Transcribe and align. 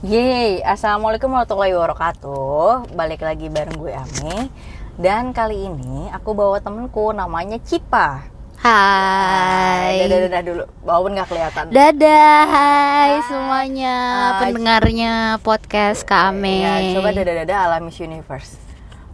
Yeay, 0.00 0.64
Assalamualaikum 0.64 1.28
warahmatullahi 1.28 1.76
wabarakatuh. 1.76 2.96
Balik 2.96 3.20
lagi 3.20 3.52
bareng 3.52 3.76
gue 3.76 3.92
Ame 3.92 4.48
Dan 4.96 5.36
kali 5.36 5.68
ini 5.68 6.08
aku 6.08 6.32
bawa 6.32 6.56
temenku 6.56 7.12
namanya 7.12 7.60
Cipa. 7.60 8.24
Hai. 8.56 10.00
Dadah, 10.00 10.18
dadah 10.24 10.40
dulu, 10.40 10.64
walaupun 10.88 11.20
gak 11.20 11.28
kelihatan. 11.28 11.64
Dadah, 11.68 12.40
hai 12.48 13.12
semuanya. 13.28 13.96
Hai. 14.00 14.40
pendengarnya 14.40 15.36
podcast 15.44 16.08
Kame. 16.08 16.64
Ya, 16.64 16.96
coba 16.96 17.12
dadah-dadah 17.12 17.56
ala 17.68 17.76
Miss 17.84 18.00
Universe. 18.00 18.56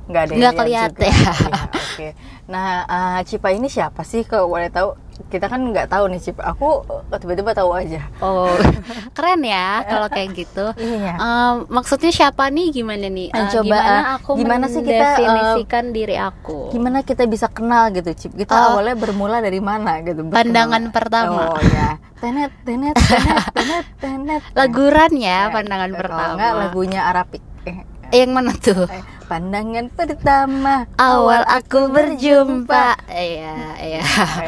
Nggak 0.07 0.23
ada 0.23 0.32
lihat 0.39 0.55
kelihatan. 0.55 1.03
ya. 1.03 1.34
Iya, 1.34 1.62
Oke, 1.66 2.09
nah 2.47 2.83
eh, 2.85 3.21
Cipa 3.23 3.51
ini 3.51 3.67
siapa 3.67 4.03
sih 4.03 4.23
kalau 4.23 4.49
boleh 4.49 4.69
tahu? 4.69 4.95
Kita 5.27 5.49
kan 5.49 5.65
nggak 5.65 5.89
tahu 5.89 6.07
nih 6.07 6.21
Cipa. 6.21 6.45
Aku 6.46 6.85
tiba-tiba 7.11 7.51
tahu 7.51 7.73
aja. 7.73 8.05
Oh, 8.19 8.53
keren 9.17 9.41
ya 9.41 9.81
kalau 9.83 10.07
kayak 10.07 10.37
gitu. 10.37 10.77
Iya. 10.77 11.17
Em, 11.17 11.55
maksudnya 11.67 12.11
siapa 12.11 12.46
nih? 12.46 12.68
Gimana 12.71 13.09
nih? 13.09 13.29
Eh, 13.29 13.46
coba, 13.51 13.64
gimana 13.64 14.01
aku 14.14 14.31
gimana 14.37 14.64
sih 14.68 14.81
kita, 14.81 14.93
eh, 14.93 15.03
mendefinisikan 15.17 15.85
diri 15.90 16.17
aku? 16.17 16.68
Gimana 16.68 17.01
kita 17.01 17.25
bisa 17.25 17.49
kenal 17.49 17.89
gitu, 17.90 18.13
Cip? 18.13 18.37
Kita 18.37 18.53
Oh. 18.53 18.76
awalnya 18.76 18.93
bermula 18.95 19.40
dari 19.40 19.59
mana 19.59 19.99
gitu? 20.01 20.21
Pandangan 20.29 20.85
berkenal? 20.85 20.95
pertama. 20.95 21.43
Oh 21.49 21.63
ya. 21.65 21.90
Tenet, 22.17 22.53
tenet, 22.63 22.95
tenet, 22.95 23.45
tenet, 23.57 23.85
tenet. 24.04 24.43
Laguran 24.53 25.13
Eh, 25.15 25.25
ya 25.25 25.49
pandangan 25.49 25.90
pertama. 25.93 26.32
enggak 26.37 26.53
lagunya 26.61 27.01
Arabik. 27.03 27.43
Eh, 27.65 27.79
Yang 28.15 28.31
mana 28.31 28.53
tuh? 28.54 28.85
eh, 28.87 29.03
pandangan 29.26 29.86
pertama 29.90 30.86
Awal 30.96 31.43
aku 31.44 31.86
berjumpa. 31.89 32.94
Iya, 33.06 33.55
iya. 33.78 34.03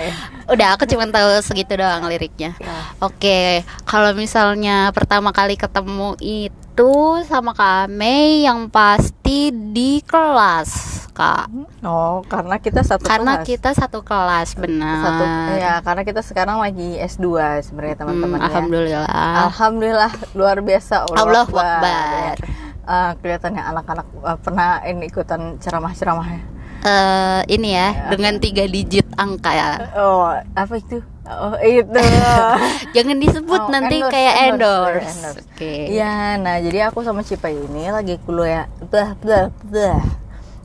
Udah 0.53 0.73
aku 0.73 0.87
cuma 0.87 1.05
tahu 1.05 1.39
segitu 1.41 1.75
doang 1.75 2.07
liriknya. 2.07 2.55
ya. 2.57 2.79
Oke, 2.99 3.61
kalau 3.85 4.11
misalnya 4.13 4.89
pertama 4.91 5.29
kali 5.29 5.55
ketemu 5.55 6.15
itu 6.17 6.91
sama 7.23 7.53
Kak 7.53 7.87
Mei 7.89 8.43
yang 8.43 8.67
pasti 8.67 9.51
di 9.51 10.01
kelas, 10.01 10.71
Kak. 11.11 11.51
Oh, 11.83 12.23
karena 12.25 12.57
kita 12.57 12.81
satu 12.81 13.03
Karena 13.03 13.37
kelas. 13.37 13.47
kita 13.47 13.71
satu 13.73 14.01
kelas, 14.01 14.55
benar. 14.55 14.97
satu 15.01 15.25
ya 15.59 15.75
karena 15.81 16.03
kita 16.03 16.23
sekarang 16.23 16.57
lagi 16.57 16.97
S2 16.97 17.27
sebenarnya 17.61 17.95
Hmm, 17.95 18.03
teman-teman 18.07 18.39
ya. 18.39 18.45
alhamdulillah. 18.47 19.35
Alhamdulillah 19.45 20.13
luar 20.33 20.59
biasa 20.61 21.05
Allahu 21.05 21.51
Akbar. 21.51 21.67
Akbar. 21.77 22.35
Ya. 22.39 22.68
Eh, 22.89 23.13
kelihatannya 23.21 23.61
anak-anak 23.61 24.07
eh, 24.25 24.39
pernah 24.41 24.81
ini 24.81 25.05
ikutan 25.07 25.61
ceramah-ceramahnya. 25.61 26.41
Eh, 26.79 27.41
ini 27.53 27.75
ya, 27.75 28.09
dengan 28.09 28.39
tiga 28.39 28.65
digit 28.65 29.05
angka 29.19 29.51
ya. 29.53 29.69
Oh, 29.93 30.31
apa 30.33 30.75
itu? 30.79 31.05
Oh, 31.29 31.53
itu. 31.61 32.01
Jangan 32.97 33.17
disebut 33.21 33.61
Oh, 33.61 33.69
nanti 33.69 34.01
endorse, 34.01 34.15
kayak 34.15 34.35
endorse, 34.49 35.05
endorse. 35.05 35.11
endorse. 35.13 35.45
Oke. 35.53 35.75
Iya, 35.93 36.41
nah 36.41 36.57
jadi 36.57 36.89
aku 36.89 37.05
sama 37.05 37.21
Cipa 37.21 37.53
ini 37.53 37.93
lagi 37.93 38.17
kuliah, 38.25 38.65
blah, 38.89 39.13
blah, 39.21 39.53
blah. 39.69 40.01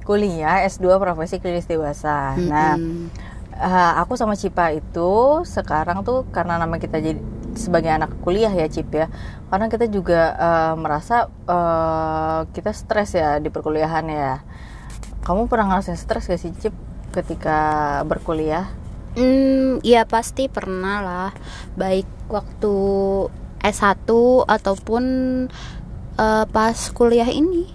kuliah 0.03 0.63
S2 0.63 0.95
profesi 0.95 1.39
klinis 1.39 1.67
dewasa. 1.67 2.35
Nah, 2.37 2.75
Mm-mm. 2.75 3.07
eh, 3.55 3.91
aku 3.99 4.15
sama 4.15 4.39
Cipa 4.39 4.71
itu 4.71 5.43
sekarang 5.43 6.03
tuh 6.03 6.23
karena 6.31 6.55
nama 6.55 6.79
kita 6.79 6.99
jadi 6.99 7.19
sebagai 7.55 7.89
anak 7.93 8.17
kuliah 8.21 8.51
ya 8.51 8.67
Cip 8.69 8.89
ya, 8.93 9.07
karena 9.49 9.67
kita 9.69 9.85
juga 9.89 10.33
eh, 10.35 10.73
merasa 10.77 11.27
eh, 11.29 12.39
kita 12.51 12.71
stres 12.73 13.15
ya 13.17 13.37
di 13.37 13.49
perkuliahan 13.49 14.05
ya. 14.09 14.33
Kamu 15.23 15.47
pernah 15.47 15.71
ngerasain 15.71 15.95
stres 15.95 16.27
gak 16.27 16.41
sih 16.41 16.51
Cip 16.57 16.75
ketika 17.13 18.01
berkuliah? 18.03 18.67
Hmm, 19.13 19.77
ya 19.85 20.03
pasti 20.09 20.49
pernah 20.49 20.99
lah. 21.05 21.31
Baik 21.77 22.09
waktu 22.27 22.75
S1 23.63 24.09
ataupun 24.49 25.03
eh, 26.17 26.45
pas 26.49 26.77
kuliah 26.91 27.29
ini. 27.29 27.69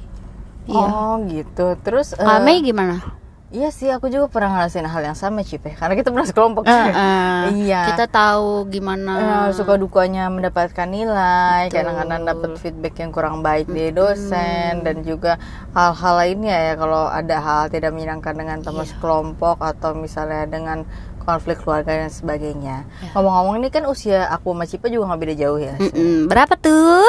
Iya. 0.68 0.86
Oh 0.92 1.16
gitu. 1.24 1.80
Terus 1.80 2.12
Kak 2.12 2.44
Mei 2.44 2.60
gimana? 2.60 3.00
Iya 3.48 3.72
sih, 3.72 3.88
aku 3.88 4.12
juga 4.12 4.28
pernah 4.28 4.60
ngerasain 4.60 4.84
hal 4.84 5.00
yang 5.02 5.16
sama 5.16 5.40
Cip 5.40 5.64
ya, 5.64 5.72
karena 5.72 5.96
kita 5.96 6.12
pernah 6.12 6.28
sekelompok. 6.28 6.68
Eh, 6.68 6.72
eh, 6.92 7.42
Iya. 7.64 7.80
Kita 7.88 8.04
tahu 8.04 8.68
gimana. 8.68 9.48
Eh, 9.48 9.56
suka 9.56 9.80
dukanya 9.80 10.28
mendapatkan 10.28 10.84
nilai, 10.84 11.72
kadang-kadang 11.72 12.28
dapat 12.28 12.50
feedback 12.60 13.00
yang 13.00 13.08
kurang 13.08 13.40
baik 13.40 13.64
dari 13.66 13.88
dosen 13.88 14.84
dan 14.84 15.00
juga 15.00 15.40
hal-hal 15.72 16.14
lainnya 16.18 16.56
ya 16.60 16.74
kalau 16.76 17.08
ada 17.08 17.36
hal 17.40 17.62
tidak 17.66 17.96
menyenangkan 17.96 18.36
dengan 18.36 18.60
teman 18.60 18.84
Iya. 18.84 18.92
sekelompok 18.92 19.56
atau 19.58 19.96
misalnya 19.96 20.44
dengan 20.44 20.84
konflik 21.18 21.60
keluarga 21.60 22.04
dan 22.04 22.12
sebagainya. 22.12 22.84
Iya. 23.00 23.16
Ngomong-ngomong 23.16 23.60
ini 23.60 23.68
kan 23.68 23.88
usia 23.88 24.28
aku 24.28 24.52
sama 24.52 24.64
Cipa 24.64 24.92
juga 24.92 25.08
nggak 25.08 25.20
beda 25.20 25.34
jauh 25.36 25.56
ya, 25.56 25.72
Mm-mm, 25.76 26.28
Berapa 26.28 26.52
tuh? 26.52 27.04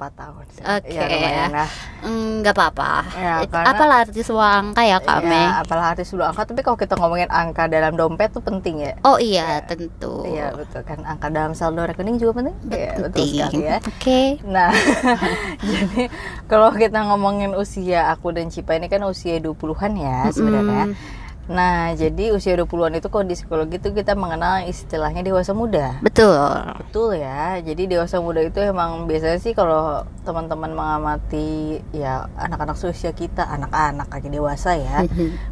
Empat 0.00 0.12
tahun. 0.16 0.44
sih. 0.48 0.62
Oke. 0.64 0.88
Ya, 0.90 1.04
lumayan 1.04 1.52
lah. 1.52 1.70
Mm, 2.00 2.40
apa-apa. 2.42 2.92
Ya, 3.12 3.34
karena- 3.44 3.68
Apalah 3.68 3.96
arti 4.00 4.20
sebuah 4.24 4.48
angka 4.58 4.82
ya 4.82 4.96
Kak 4.98 5.18
Mei? 5.22 5.36
Ya, 5.36 5.60
apalah 5.60 5.86
arti 5.92 6.02
dulu 6.02 6.24
angka, 6.24 6.42
tapi 6.42 6.60
kalau 6.62 6.74
kita 6.74 6.96
ngomongin 6.96 7.28
angka 7.28 7.68
dalam 7.68 7.92
dompet 7.92 8.32
tuh 8.32 8.40
penting 8.40 8.80
ya. 8.80 8.96
Oh 9.02 9.20
iya, 9.20 9.60
tentu. 9.62 10.24
Iya 10.24 10.56
betul 10.56 10.80
kan 10.82 11.04
angka 11.04 11.28
dalam 11.28 11.52
saldo 11.52 11.84
rekening 11.84 12.16
juga 12.16 12.40
penting. 12.40 12.56
Iya 12.66 12.90
betul 12.96 13.04
Penting. 13.12 13.28
sekali 13.36 13.60
ya. 13.60 13.76
Oke. 13.78 14.20
Nah, 14.42 14.70
jadi 15.70 16.02
kalau 16.46 16.72
kita 16.72 16.98
ngomongin 17.04 17.52
usia 17.52 18.08
aku 18.08 18.32
dan 18.32 18.48
Cipa 18.48 18.72
ini 18.72 18.88
kan 18.88 19.04
usia 19.04 19.36
20-an 19.36 19.92
ya 19.94 20.16
sebenarnya. 20.30 20.96
Nah, 21.50 21.90
jadi 21.92 22.30
usia 22.30 22.54
20-an 22.54 22.94
itu 22.94 23.10
kalau 23.10 23.26
di 23.26 23.34
psikologi 23.34 23.76
itu 23.76 23.90
kita 23.90 24.14
mengenal 24.14 24.62
istilahnya 24.64 25.20
dewasa 25.20 25.50
muda. 25.50 25.98
Betul. 25.98 26.38
Betul 26.78 27.18
ya. 27.18 27.58
Jadi 27.58 27.90
dewasa 27.90 28.18
muda 28.18 28.38
itu 28.38 28.56
emang 28.56 29.04
biasanya 29.04 29.36
sih 29.36 29.50
kalau 29.50 30.06
teman-teman 30.22 30.70
mengamati 30.70 31.50
ya 31.90 32.30
anak-anak 32.36 32.78
seusia 32.78 33.10
kita, 33.10 33.42
anak-anak 33.42 34.06
lagi 34.06 34.28
dewasa 34.28 34.78
ya. 34.78 35.02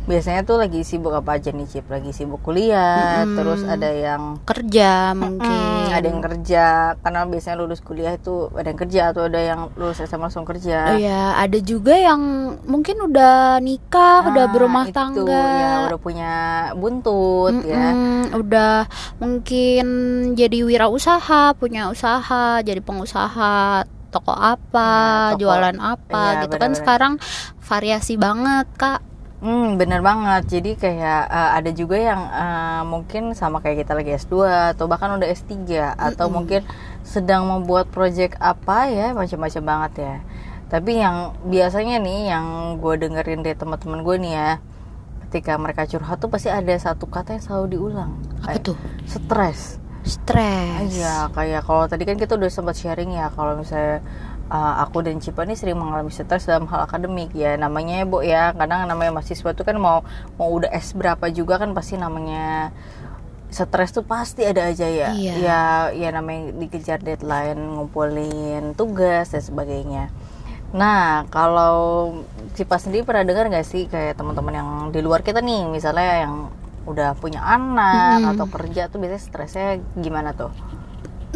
Biasanya 0.07 0.43
tuh 0.43 0.57
lagi 0.57 0.81
sibuk 0.81 1.11
apa 1.11 1.35
aja 1.35 1.51
nih 1.51 1.67
Cip? 1.67 1.87
Lagi 1.89 2.11
sibuk 2.11 2.41
kuliah, 2.41 3.27
Mm-mm. 3.27 3.35
terus 3.35 3.61
ada 3.65 3.91
yang 3.91 4.39
Kerja 4.45 5.13
mungkin. 5.13 5.51
Hmm, 5.51 5.91
ada 5.91 6.07
yang 6.07 6.23
kerja 6.23 6.65
karena 6.97 7.21
biasanya 7.25 7.57
lulus 7.59 7.81
kuliah 7.81 8.15
itu 8.15 8.55
ada 8.55 8.69
yang 8.69 8.79
kerja 8.79 9.03
atau 9.11 9.27
ada 9.27 9.41
yang 9.41 9.61
lulus 9.75 9.99
SMA 9.99 10.23
langsung 10.23 10.47
kerja. 10.47 10.95
Iya, 10.95 11.35
ada 11.35 11.59
juga 11.59 11.93
yang 11.93 12.21
mungkin 12.63 13.03
udah 13.03 13.59
nikah, 13.59 14.29
udah 14.29 14.45
Nah, 14.45 14.53
berumah 14.53 14.85
itu, 14.87 14.95
tangga. 14.95 15.43
ya 15.51 15.73
udah 15.89 15.99
punya 15.99 16.33
buntut 16.75 17.55
ya. 17.65 17.93
Mm-mm, 17.93 18.37
udah 18.37 18.87
mungkin 19.19 19.87
jadi 20.33 20.59
wirausaha, 20.63 21.53
punya 21.55 21.89
usaha, 21.89 22.61
jadi 22.61 22.81
pengusaha 22.81 23.85
toko 24.09 24.33
apa, 24.33 24.91
Ya, 25.31 25.37
toko. 25.37 25.41
jualan 25.43 25.77
apa 25.79 26.23
Iya, 26.35 26.41
gitu 26.41 26.57
kan 26.57 26.73
benar-benar. 26.73 26.79
sekarang 26.79 27.13
variasi 27.61 28.15
banget, 28.17 28.67
Kak. 28.75 29.01
Hmm, 29.39 29.77
bener 29.77 30.03
banget. 30.03 30.51
Jadi 30.51 30.71
kayak 30.75 31.23
eh, 31.31 31.51
ada 31.55 31.71
juga 31.71 31.95
yang 31.95 32.23
eh, 32.27 32.83
mungkin 32.85 33.23
sama 33.33 33.63
kayak 33.63 33.87
kita 33.87 33.93
lagi 33.95 34.11
S2 34.13 34.43
atau 34.75 34.85
bahkan 34.87 35.15
udah 35.15 35.29
S3 35.29 35.55
atau 35.95 36.27
mungkin 36.29 36.67
sedang 37.07 37.47
membuat 37.47 37.87
project 37.89 38.35
apa 38.43 38.91
ya, 38.91 39.15
macam-macam 39.15 39.63
banget 39.63 39.93
ya. 40.01 40.15
Tapi 40.69 40.91
yang 40.97 41.17
biasanya 41.47 41.97
nih 41.97 42.29
yang 42.29 42.47
gue 42.77 42.95
dengerin 42.99 43.41
dari 43.41 43.55
teman-teman 43.55 44.03
gue 44.03 44.17
nih 44.19 44.33
ya, 44.35 44.51
ketika 45.29 45.61
mereka 45.61 45.85
curhat 45.85 46.17
tuh 46.17 46.33
pasti 46.33 46.49
ada 46.49 46.73
satu 46.81 47.05
kata 47.05 47.37
yang 47.37 47.45
selalu 47.45 47.67
diulang. 47.77 48.17
Apa 48.41 48.57
Kayak 48.57 48.61
tuh? 48.65 48.77
Stres. 49.05 49.61
Stres. 50.09 50.89
Iya, 50.89 51.29
kayak 51.37 51.69
kalau 51.69 51.85
tadi 51.85 52.09
kan 52.09 52.17
kita 52.17 52.41
udah 52.41 52.49
sempat 52.49 52.81
sharing 52.81 53.13
ya 53.13 53.29
kalau 53.37 53.61
misalnya 53.61 54.01
uh, 54.49 54.81
aku 54.81 55.05
dan 55.05 55.21
Cipa 55.21 55.45
nih 55.45 55.53
sering 55.53 55.77
mengalami 55.77 56.09
stres 56.09 56.49
dalam 56.49 56.65
hal 56.73 56.89
akademik 56.89 57.37
ya. 57.37 57.61
Namanya 57.61 58.03
ya, 58.03 58.05
Bu 58.09 58.19
ya, 58.25 58.43
kadang 58.57 58.89
namanya 58.89 59.13
mahasiswa 59.21 59.53
tuh 59.53 59.65
kan 59.69 59.77
mau 59.77 60.01
mau 60.41 60.49
udah 60.49 60.73
S 60.73 60.97
berapa 60.97 61.29
juga 61.29 61.61
kan 61.61 61.77
pasti 61.77 62.01
namanya 62.01 62.73
stres 63.49 63.93
tuh 63.93 64.05
pasti 64.05 64.45
ada 64.45 64.69
aja 64.69 64.89
ya. 64.89 65.13
Iya. 65.13 65.33
Ya, 65.41 65.61
ya 65.93 66.09
namanya 66.13 66.57
dikejar 66.57 67.05
deadline, 67.05 67.61
ngumpulin 67.61 68.73
tugas 68.77 69.33
dan 69.33 69.45
sebagainya. 69.45 70.09
Nah, 70.73 71.25
kalau 71.33 71.77
Cipa 72.53 72.77
sendiri 72.77 73.07
pernah 73.07 73.25
dengar 73.25 73.49
nggak 73.49 73.65
sih 73.65 73.89
kayak 73.89 74.21
teman-teman 74.21 74.55
yang 74.55 74.71
di 74.93 75.01
luar 75.01 75.25
kita 75.25 75.41
nih, 75.41 75.65
misalnya 75.65 76.29
yang 76.29 76.35
udah 76.89 77.17
punya 77.17 77.41
anak 77.45 78.25
Mm-mm. 78.25 78.33
atau 78.37 78.47
kerja 78.49 78.89
tuh 78.89 79.01
biasanya 79.01 79.23
stresnya 79.23 79.69
gimana 79.97 80.33
tuh? 80.37 80.53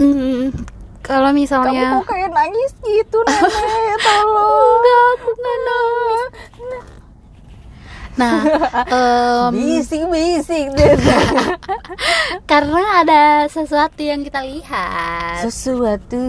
Mm, 0.01 0.53
kalau 1.05 1.33
Kamu 1.33 1.39
misalnya 1.41 2.01
kok 2.01 2.09
kayak 2.09 2.31
nangis 2.33 2.73
gitu 2.81 3.19
nenek, 3.25 3.97
tolong. 4.01 4.81
Enggak, 4.81 5.05
aku 5.17 5.29
nggak 5.37 5.59
nangis. 5.69 6.31
Nah, 8.13 8.45
em, 8.93 9.53
bising 9.53 10.05
bising 10.07 10.69
deh. 10.71 10.93
karena 12.51 12.83
ada 13.01 13.23
sesuatu 13.47 13.99
yang 13.99 14.21
kita 14.21 14.41
lihat. 14.43 15.41
sesuatu 15.43 16.23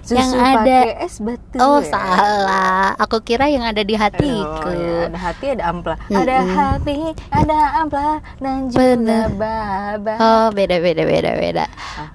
susu 0.00 0.14
Yang 0.14 0.30
ada- 0.38 0.94
es 1.00 1.16
batu 1.18 1.58
Oh 1.58 1.78
ya. 1.78 1.90
salah, 1.90 2.94
aku 2.96 3.20
kira 3.20 3.46
yang 3.46 3.62
ada 3.62 3.80
di 3.80 3.92
hatiku. 3.92 4.70
ya, 4.70 5.06
ada 5.06 5.18
hati 5.20 5.46
ada 5.50 5.64
ampla 5.66 5.94
Mm-mm. 6.00 6.16
ada 6.16 6.36
hati 6.40 6.96
ada 7.28 7.58
ampla 7.76 8.08
dan 8.38 8.56
juga 8.66 8.78
Bener. 8.94 9.26
baba 9.30 10.14
Oh 10.16 10.46
beda 10.50 10.78
beda 10.78 11.02
beda 11.02 11.30
beda. 11.34 11.64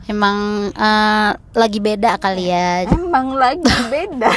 Emang 0.05 0.37
eh, 0.71 1.31
lagi 1.51 1.79
beda 1.79 2.15
kali 2.15 2.45
ya. 2.47 2.85
emang 2.85 3.33
lagi 3.33 3.65
beda 3.91 4.29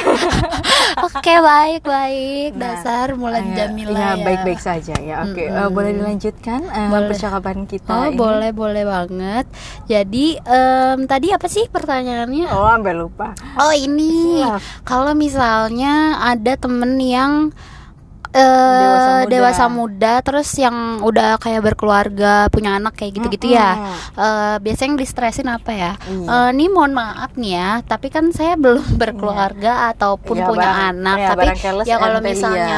Oke 1.03 1.33
baik 1.35 1.81
baik. 1.83 2.51
Nah, 2.53 2.73
Dasar 2.75 3.13
Mulan 3.13 3.43
Ya, 3.47 3.65
Jamila 3.65 3.93
ya, 3.93 4.09
ya. 4.11 4.23
baik-baik 4.23 4.57
saja 4.57 4.95
ya 4.95 5.21
oke 5.21 5.41
eh, 5.41 5.69
boleh 5.69 5.91
dilanjutkan 5.91 6.61
eh, 6.63 6.89
Boleh. 6.89 7.07
percakapan 7.07 7.65
kita 7.65 7.89
Oh 7.91 8.05
ini? 8.07 8.15
boleh 8.15 8.51
boleh 8.51 8.83
banget. 8.83 9.45
Jadi 9.85 10.37
em, 10.39 10.99
tadi 11.03 11.27
apa 11.29 11.45
sih 11.45 11.65
pertanyaannya? 11.67 12.47
oh 12.49 12.65
sampai 12.67 12.93
lupa 12.93 13.33
Oh 13.55 13.71
ini 13.71 14.39
Iya. 14.39 14.57
kalau 14.81 15.13
misalnya 15.13 15.93
ada 16.19 16.53
temen 16.55 16.97
yang 16.97 17.53
eh, 18.33 18.41
Dewasa 18.75 19.11
muda. 19.15 19.29
dewasa 19.29 19.65
muda 19.67 20.13
terus 20.19 20.49
yang 20.55 20.75
udah 20.99 21.37
kayak 21.37 21.61
berkeluarga 21.63 22.33
punya 22.47 22.75
anak 22.75 22.93
kayak 22.93 23.13
gitu-gitu 23.13 23.51
ya 23.51 23.71
Mm-mm. 23.75 23.95
Eh, 24.15 24.55
biasanya 24.59 24.87
yang 24.87 24.99
distresin 24.99 25.47
apa 25.47 25.71
ya. 25.71 25.91
Eh, 26.03 26.49
ini 26.51 26.65
mohon 26.67 26.91
maaf 26.91 27.33
nih 27.33 27.53
ya 27.53 27.71
tapi 27.83 28.07
kan 28.07 28.29
saya 28.29 28.53
belum 28.55 28.97
berkeluarga 29.01 29.89
ataupun 29.89 30.35
Iya, 30.35 30.45
punya 30.45 30.65
barang- 30.67 30.89
anak 30.91 31.17
iya, 31.17 31.27
tapi 31.27 31.39
barang 31.39 31.59
keles 31.59 31.85
ya 31.85 31.95
kalau 31.97 32.19
misalnya 32.19 32.77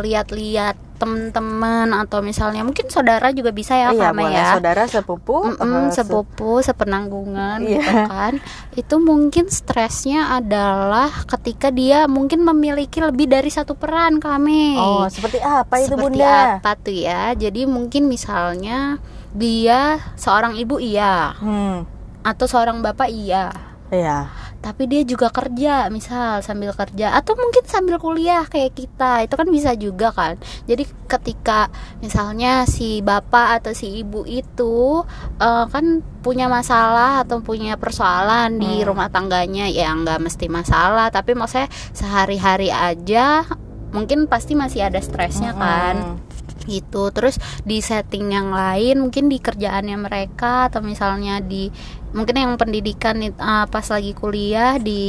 lihat-lihat 0.00 0.76
temen-temen 0.96 1.92
atau 1.92 2.20
misalnya 2.20 2.60
mungkin 2.60 2.88
saudara 2.88 3.28
juga 3.30 3.50
bisa 3.50 3.72
ya 3.72 3.90
iya 3.90 4.10
Kame 4.10 4.24
ya. 4.28 4.56
Saudara 4.56 4.82
sepupu 4.84 5.44
Mm-mm, 5.46 5.60
eh, 5.60 5.88
se- 5.88 6.02
sepupu 6.02 6.60
sepenanggungan 6.60 7.60
Iya. 7.60 7.76
gitu 7.76 7.92
kan. 8.06 8.32
Itu 8.72 8.94
mungkin 8.98 9.46
stresnya 9.46 10.34
adalah 10.34 11.08
ketika 11.26 11.68
dia 11.68 12.04
mungkin 12.06 12.40
memiliki 12.40 12.98
lebih 12.98 13.26
dari 13.26 13.48
satu 13.48 13.72
peran 13.72 14.16
kami. 14.16 14.76
Oh 14.76 15.04
seperti 15.06 15.38
apa 15.38 15.78
itu 15.78 15.92
seperti 15.92 16.16
bunda? 16.18 16.58
apa 16.58 16.72
tuh 16.74 16.96
ya? 16.96 17.32
Jadi 17.32 17.64
mungkin 17.64 18.06
misalnya 18.06 18.96
dia 19.30 19.98
seorang 20.14 20.56
ibu 20.56 20.76
iya. 20.76 21.36
Hmm. 21.36 21.84
Atau 22.22 22.44
seorang 22.44 22.80
bapak 22.80 23.06
iya 23.06 23.52
iya. 23.90 24.30
Tapi 24.56 24.90
dia 24.90 25.06
juga 25.06 25.30
kerja 25.30 25.86
misal 25.94 26.42
sambil 26.42 26.74
kerja. 26.74 27.14
Atau 27.14 27.38
mungkin 27.38 27.62
sambil 27.70 28.02
kuliah 28.02 28.42
kayak 28.50 28.74
kita. 28.74 29.22
Itu 29.22 29.38
kan 29.38 29.46
bisa 29.46 29.78
juga 29.78 30.10
kan. 30.10 30.34
Jadi 30.66 30.82
ketika 31.06 31.70
misalnya 32.02 32.66
si 32.66 32.98
bapak 32.98 33.62
atau 33.62 33.70
si 33.78 34.02
ibu 34.02 34.26
itu 34.26 35.06
eh, 35.38 35.64
kan 35.70 36.02
punya 36.18 36.50
masalah 36.50 37.22
atau 37.22 37.38
punya 37.38 37.78
persoalan 37.78 38.58
di 38.58 38.82
Hmm. 38.82 38.90
rumah 38.90 39.06
tangganya 39.06 39.70
ya 39.70 39.94
nggak 39.94 40.18
mesti 40.18 40.50
masalah. 40.50 41.14
Tapi 41.14 41.38
maksudnya 41.38 41.70
sehari-hari 41.94 42.74
aja 42.74 43.46
mungkin 43.94 44.26
pasti 44.26 44.58
masih 44.58 44.90
ada 44.90 44.98
stresnya 44.98 45.54
kan. 45.54 45.94
Mm-mm. 46.18 46.24
gitu. 46.66 47.14
Terus 47.14 47.38
di 47.62 47.78
setting 47.78 48.34
yang 48.34 48.50
lain 48.50 48.98
mungkin 48.98 49.30
di 49.30 49.38
kerjaannya 49.38 50.02
mereka 50.02 50.66
atau 50.66 50.82
misalnya 50.82 51.38
di 51.38 51.70
mungkin 52.16 52.36
yang 52.42 52.52
pendidikan 52.60 53.16
ah, 53.38 53.64
pas 53.68 53.86
lagi 53.94 54.12
kuliah 54.16 54.72
di 54.80 55.02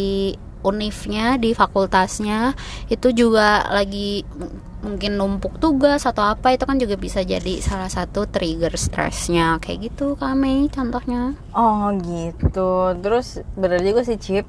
unifnya 0.65 1.39
di 1.39 1.50
fakultasnya 1.56 2.51
itu 2.92 3.07
juga 3.15 3.63
lagi 3.71 4.25
mungkin 4.86 5.12
numpuk 5.19 5.57
tugas 5.63 6.06
atau 6.06 6.24
apa 6.33 6.54
itu 6.56 6.63
kan 6.69 6.77
juga 6.83 6.95
bisa 7.00 7.19
jadi 7.25 7.54
salah 7.63 7.89
satu 7.89 8.27
trigger 8.30 8.74
stresnya 8.77 9.57
kayak 9.63 9.80
gitu 9.94 10.13
kami 10.19 10.69
contohnya 10.75 11.33
Oh 11.62 11.83
gitu. 12.07 12.59
Terus 13.04 13.27
bener 13.62 13.80
juga 13.88 14.01
sih 14.07 14.18
Cip. 14.25 14.45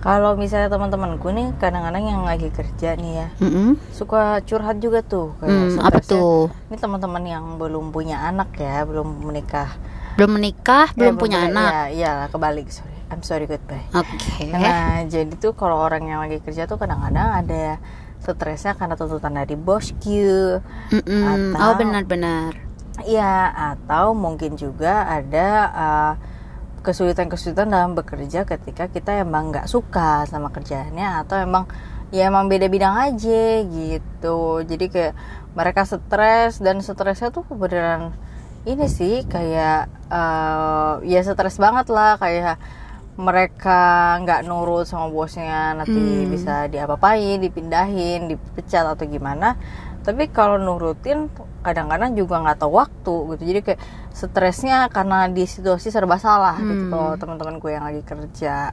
Kalau 0.00 0.32
misalnya 0.32 0.72
teman-temanku 0.72 1.28
nih 1.36 1.52
kadang-kadang 1.60 2.04
yang 2.08 2.22
lagi 2.24 2.48
kerja 2.48 2.96
nih 2.96 3.12
ya 3.20 3.28
Mm-mm. 3.40 3.76
suka 3.92 4.40
curhat 4.48 4.76
juga 4.84 5.00
tuh 5.04 5.36
kayak 5.40 5.68
Hmm, 5.68 5.78
apa 5.82 5.98
tuh 6.04 6.50
Ini 6.70 6.76
teman-teman 6.78 7.24
yang 7.26 7.44
belum 7.60 7.90
punya 7.90 8.16
anak 8.30 8.54
ya, 8.56 8.86
belum 8.86 9.26
menikah. 9.26 9.70
Belum 10.14 10.30
menikah 10.32 10.88
Eh, 10.88 10.96
belum 10.96 11.14
punya 11.16 11.42
punya- 11.42 11.50
anak 11.50 11.70
Iya, 11.70 11.82
iyalah 11.92 12.28
kebalik. 12.28 12.68
Sorry. 12.68 12.88
I'm 13.08 13.20
sorry 13.20 13.44
goodbye. 13.44 13.82
oke 13.92 14.46
Nah, 14.48 15.02
jadi 15.04 15.34
tuh 15.34 15.52
kalau 15.52 15.78
orang 15.78 16.04
yang 16.04 16.20
lagi 16.20 16.38
kerja 16.38 16.64
tuh 16.64 16.76
kadang-kadang 16.76 17.42
ada 17.42 17.82
stresnya 18.18 18.72
karena 18.72 18.94
tuntutan 18.94 19.32
dari 19.32 19.54
bosku. 19.54 20.62
Mm-mm. 20.88 21.24
atau- 21.52 21.58
oh 21.60 21.74
benar-benar 21.74 22.54
Iya, 23.00 23.48
atau 23.72 24.12
mungkin 24.12 24.54
juga 24.54 25.08
ada 25.08 25.48
uh, 25.70 26.12
kesulitan-kesulitan 26.80 27.66
dalam 27.66 27.92
bekerja 27.92 28.44
ketika 28.44 28.86
kita 28.86 29.18
emang 29.18 29.50
nggak 29.50 29.66
suka 29.66 30.24
sama 30.24 30.48
kerjaannya 30.48 31.20
atau 31.20 31.36
emang 31.36 31.64
ya 32.08 32.26
emang 32.26 32.46
beda 32.46 32.66
bidang 32.66 32.92
aja 32.92 33.42
gitu. 33.62 34.38
Jadi 34.62 34.84
kayak 34.86 35.14
mereka 35.50 35.82
stres 35.82 36.58
dan 36.58 36.78
stresnya 36.78 37.28
tuh 37.30 37.44
beneran 37.48 38.12
ini 38.68 38.86
sih 38.86 39.24
kayak 39.24 39.88
uh, 40.12 41.00
ya 41.00 41.24
stres 41.24 41.56
banget 41.56 41.88
lah 41.88 42.20
kayak 42.20 42.60
mereka 43.20 44.16
nggak 44.24 44.48
nurut 44.48 44.88
sama 44.88 45.12
bosnya 45.12 45.76
nanti 45.76 45.92
Hmm. 45.92 46.28
bisa 46.32 46.68
diapa-apain, 46.72 47.36
dipindahin, 47.40 48.32
dipecat 48.32 48.84
atau 48.88 49.04
gimana. 49.04 49.60
Tapi 50.00 50.32
kalau 50.32 50.56
nurutin 50.56 51.28
kadang-kadang 51.60 52.16
juga 52.16 52.40
nggak 52.40 52.64
tahu 52.64 52.72
waktu 52.80 53.14
gitu. 53.36 53.42
Jadi 53.44 53.60
kayak 53.60 53.80
stresnya 54.16 54.88
karena 54.88 55.28
di 55.28 55.44
situasi 55.44 55.92
serba 55.92 56.16
salah 56.16 56.56
gitu 56.56 56.88
Hmm. 56.88 56.92
kalau 56.92 57.10
teman-teman 57.20 57.56
gue 57.60 57.70
yang 57.76 57.84
lagi 57.84 58.00
kerja. 58.00 58.72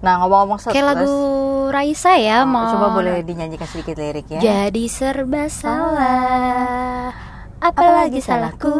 Nah 0.00 0.12
ngomong-ngomong 0.20 0.60
stres, 0.60 0.72
kayak 0.72 0.88
lagu 0.96 1.12
Raisa 1.68 2.16
ya 2.16 2.44
oh, 2.44 2.48
mau 2.48 2.68
coba 2.72 2.92
boleh 2.92 3.20
dinyanyikan 3.20 3.68
sedikit 3.68 4.00
liriknya. 4.00 4.40
Jadi 4.40 4.84
serba 4.88 5.48
salah 5.52 7.12
Apalagi 7.64 8.20
salahku 8.20 8.76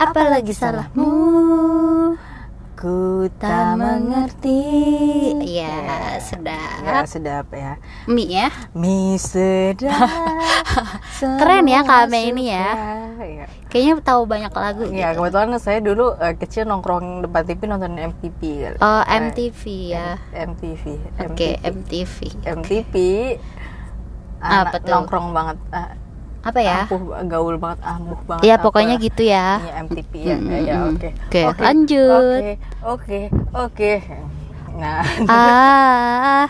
Apalagi 0.00 0.56
salahmu 0.56 1.12
Ku 2.72 3.30
tak 3.38 3.78
mengerti. 3.78 4.58
Iya 5.38 6.18
sedap 6.18 6.82
Ya 6.82 7.06
sedap 7.06 7.46
ya. 7.54 7.78
Mie 8.10 8.26
ya 8.26 8.48
Mi 8.74 9.14
sedap. 9.14 10.10
Keren 11.38 11.70
ya 11.70 11.86
Kame 11.86 12.34
ini 12.34 12.50
ya. 12.50 12.74
Iya. 13.22 13.46
Kayaknya 13.70 14.02
tahu 14.02 14.26
banyak 14.26 14.50
lagu 14.50 14.82
Ya 14.90 15.14
gitu. 15.14 15.22
kebetulan 15.22 15.54
saya 15.62 15.78
dulu 15.78 16.18
eh, 16.18 16.34
kecil 16.34 16.66
nongkrong 16.66 17.22
depan 17.22 17.46
TV 17.46 17.60
nonton 17.70 17.94
MTV. 17.94 18.40
Oh 18.82 19.02
Eh, 19.06 19.14
MTV 19.20 19.62
ya 19.94 20.18
MTV. 20.34 20.82
Oke 21.22 21.62
MTV. 21.62 22.16
MTV 22.42 22.50
MTV. 22.50 22.94
Apa 24.42 24.74
Anak 24.74 24.82
tuh? 24.82 24.90
nongkrong 24.90 25.28
banget. 25.30 25.56
ah, 25.70 25.94
Apa 26.42 26.58
ya 26.58 26.84
ampuh, 26.84 27.00
gaul 27.24 27.54
banget, 27.56 27.78
ampuh 27.86 28.20
banget. 28.26 28.42
Ya 28.42 28.54
apa. 28.58 28.64
pokoknya 28.66 28.94
gitu 28.98 29.22
ya 29.22 29.62
Iya, 29.62 29.82
ya. 30.18 30.34
Mm, 30.34 30.50
ya, 30.50 30.58
ya, 30.58 30.74
mm, 30.76 30.88
oke. 30.90 31.08
Oke, 31.46 31.62
lanjut. 31.62 32.10
Oke, 32.12 32.50
oke, 32.82 33.20
oke. 33.54 33.92
Nah, 34.72 35.00
Ah 35.28 36.44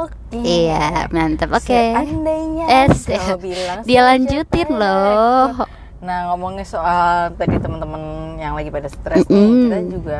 oke. 0.00 0.38
Iya 0.38 1.10
mantap 1.10 1.50
oke 1.52 1.66
Seandainya 1.66 2.64
Eh, 2.66 2.86
kau 2.88 2.96
se- 2.96 3.36
bilang 3.36 3.78
Dia 3.82 4.00
lanjutin 4.06 4.68
loh 4.70 5.66
Nah 6.00 6.18
ngomongin 6.32 6.64
soal 6.64 7.30
tadi 7.36 7.58
teman-teman 7.58 8.02
yang 8.34 8.58
lagi 8.58 8.70
pada 8.70 8.88
stres 8.88 9.22
nih, 9.22 9.38
Mm-mm. 9.38 9.62
kita 9.62 9.78
juga 9.86 10.16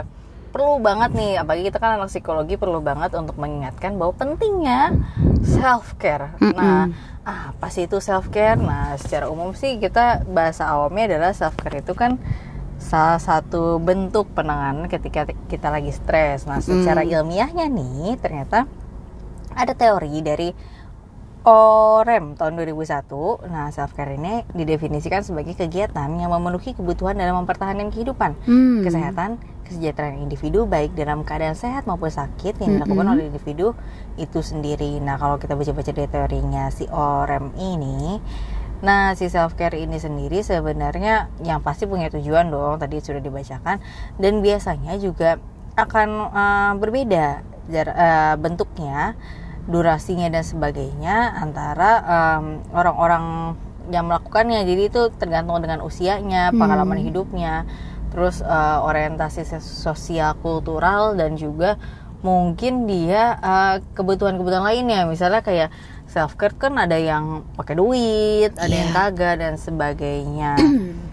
perlu 0.52 0.78
banget 0.78 1.16
nih, 1.16 1.40
apalagi 1.40 1.72
kita 1.72 1.80
kan 1.80 1.96
anak 1.96 2.12
psikologi 2.12 2.60
perlu 2.60 2.84
banget 2.84 3.16
untuk 3.16 3.40
mengingatkan 3.40 3.96
bahwa 3.96 4.12
pentingnya 4.12 4.92
self 5.40 5.96
care. 5.96 6.36
Nah, 6.38 6.92
apa 7.24 7.66
sih 7.72 7.88
itu 7.88 7.98
self 7.98 8.28
care? 8.28 8.60
Nah, 8.60 8.94
secara 9.00 9.32
umum 9.32 9.56
sih 9.56 9.80
kita 9.80 10.28
bahasa 10.28 10.68
awamnya 10.68 11.16
adalah 11.16 11.32
self 11.32 11.56
care 11.56 11.80
itu 11.80 11.96
kan 11.96 12.20
salah 12.76 13.16
satu 13.22 13.78
bentuk 13.80 14.28
penanganan 14.36 14.90
ketika 14.92 15.24
kita 15.48 15.72
lagi 15.72 15.90
stres. 15.90 16.44
Nah, 16.44 16.60
secara 16.60 17.00
ilmiahnya 17.00 17.72
nih 17.72 18.20
ternyata 18.20 18.68
ada 19.56 19.72
teori 19.72 20.20
dari 20.20 20.48
OREM 21.42 22.38
tahun 22.38 22.54
2001. 22.54 23.42
Nah, 23.50 23.66
self 23.74 23.92
care 23.92 24.14
ini 24.14 24.46
didefinisikan 24.54 25.26
sebagai 25.26 25.58
kegiatan 25.58 26.06
yang 26.14 26.30
memenuhi 26.30 26.70
kebutuhan 26.72 27.18
dalam 27.18 27.42
mempertahankan 27.42 27.90
kehidupan, 27.90 28.38
Hmm. 28.46 28.86
kesehatan, 28.86 29.42
kesejahteraan 29.66 30.22
individu 30.22 30.70
baik 30.70 30.94
dalam 30.94 31.26
keadaan 31.26 31.58
sehat 31.58 31.82
maupun 31.82 32.14
sakit 32.14 32.62
yang 32.62 32.78
dilakukan 32.78 33.06
Mm-mm. 33.10 33.14
oleh 33.18 33.24
individu 33.26 33.74
itu 34.14 34.38
sendiri. 34.38 35.02
Nah, 35.02 35.18
kalau 35.18 35.42
kita 35.42 35.58
baca-baca 35.58 35.90
dari 35.90 36.06
teorinya 36.06 36.70
si 36.70 36.86
OREM 36.86 37.58
ini, 37.58 38.22
nah 38.82 39.14
si 39.14 39.26
self 39.26 39.54
care 39.54 39.78
ini 39.78 39.98
sendiri 39.98 40.42
sebenarnya 40.42 41.30
yang 41.42 41.58
pasti 41.58 41.86
punya 41.86 42.06
tujuan 42.06 42.50
dong. 42.50 42.78
Tadi 42.78 43.02
sudah 43.02 43.18
dibacakan 43.18 43.82
dan 44.18 44.32
biasanya 44.42 44.94
juga 44.98 45.42
akan 45.74 46.08
eh, 46.30 46.72
berbeda 46.78 47.26
jar- 47.66 47.96
eh, 47.96 48.34
bentuknya 48.36 49.14
durasinya 49.64 50.26
dan 50.26 50.42
sebagainya 50.42 51.16
antara 51.36 51.90
em, 52.02 52.44
orang-orang 52.70 53.54
yang 53.88 54.06
melakukannya. 54.06 54.62
Jadi 54.62 54.82
itu 54.86 55.02
tergantung 55.12 55.58
dengan 55.58 55.80
usianya 55.80 56.50
pengalaman 56.52 56.98
hidupnya 56.98 57.66
terus 58.10 58.40
eh, 58.40 58.78
orientasi 58.78 59.42
sosial 59.58 60.36
kultural 60.36 61.14
dan 61.14 61.34
juga 61.34 61.80
mungkin 62.20 62.86
dia 62.86 63.34
eh, 63.34 63.74
kebutuhan-kebutuhan 63.92 64.62
lainnya. 64.62 65.06
Misalnya 65.06 65.40
kayak 65.40 65.70
self 66.06 66.36
care 66.36 66.52
kan 66.52 66.76
ada 66.76 66.94
yang 66.94 67.40
pakai 67.56 67.74
duit 67.74 68.52
ada 68.54 68.68
yang 68.70 68.90
Iya. 68.90 68.98
kagak 69.00 69.34
dan 69.38 69.54
sebagainya. 69.56 70.54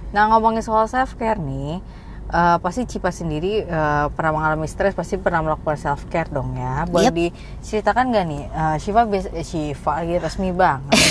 Nah 0.10 0.26
ngomongin 0.26 0.66
soal 0.66 0.90
self 0.90 1.14
care 1.16 1.38
nih 1.38 1.86
eh, 2.30 2.58
pasti 2.58 2.86
Cipa 2.86 3.10
sendiri 3.10 3.62
eh, 3.62 4.06
pernah 4.10 4.32
mengalami 4.32 4.66
stres 4.66 4.92
pasti 4.92 5.16
pernah 5.16 5.42
melakukan 5.42 5.76
self 5.76 6.06
care 6.08 6.28
dong 6.28 6.54
ya 6.54 6.86
boleh 6.86 7.08
Yep. 7.08 7.16
diceritakan 7.16 8.12
gak 8.12 8.26
nih 8.26 8.44
eh, 8.46 8.76
Shiva 8.78 9.02
biasa 9.04 9.30
eh, 9.32 9.44
Shiva 9.44 9.92
lagi 9.98 10.16
resmi 10.18 10.50
banget 10.50 10.94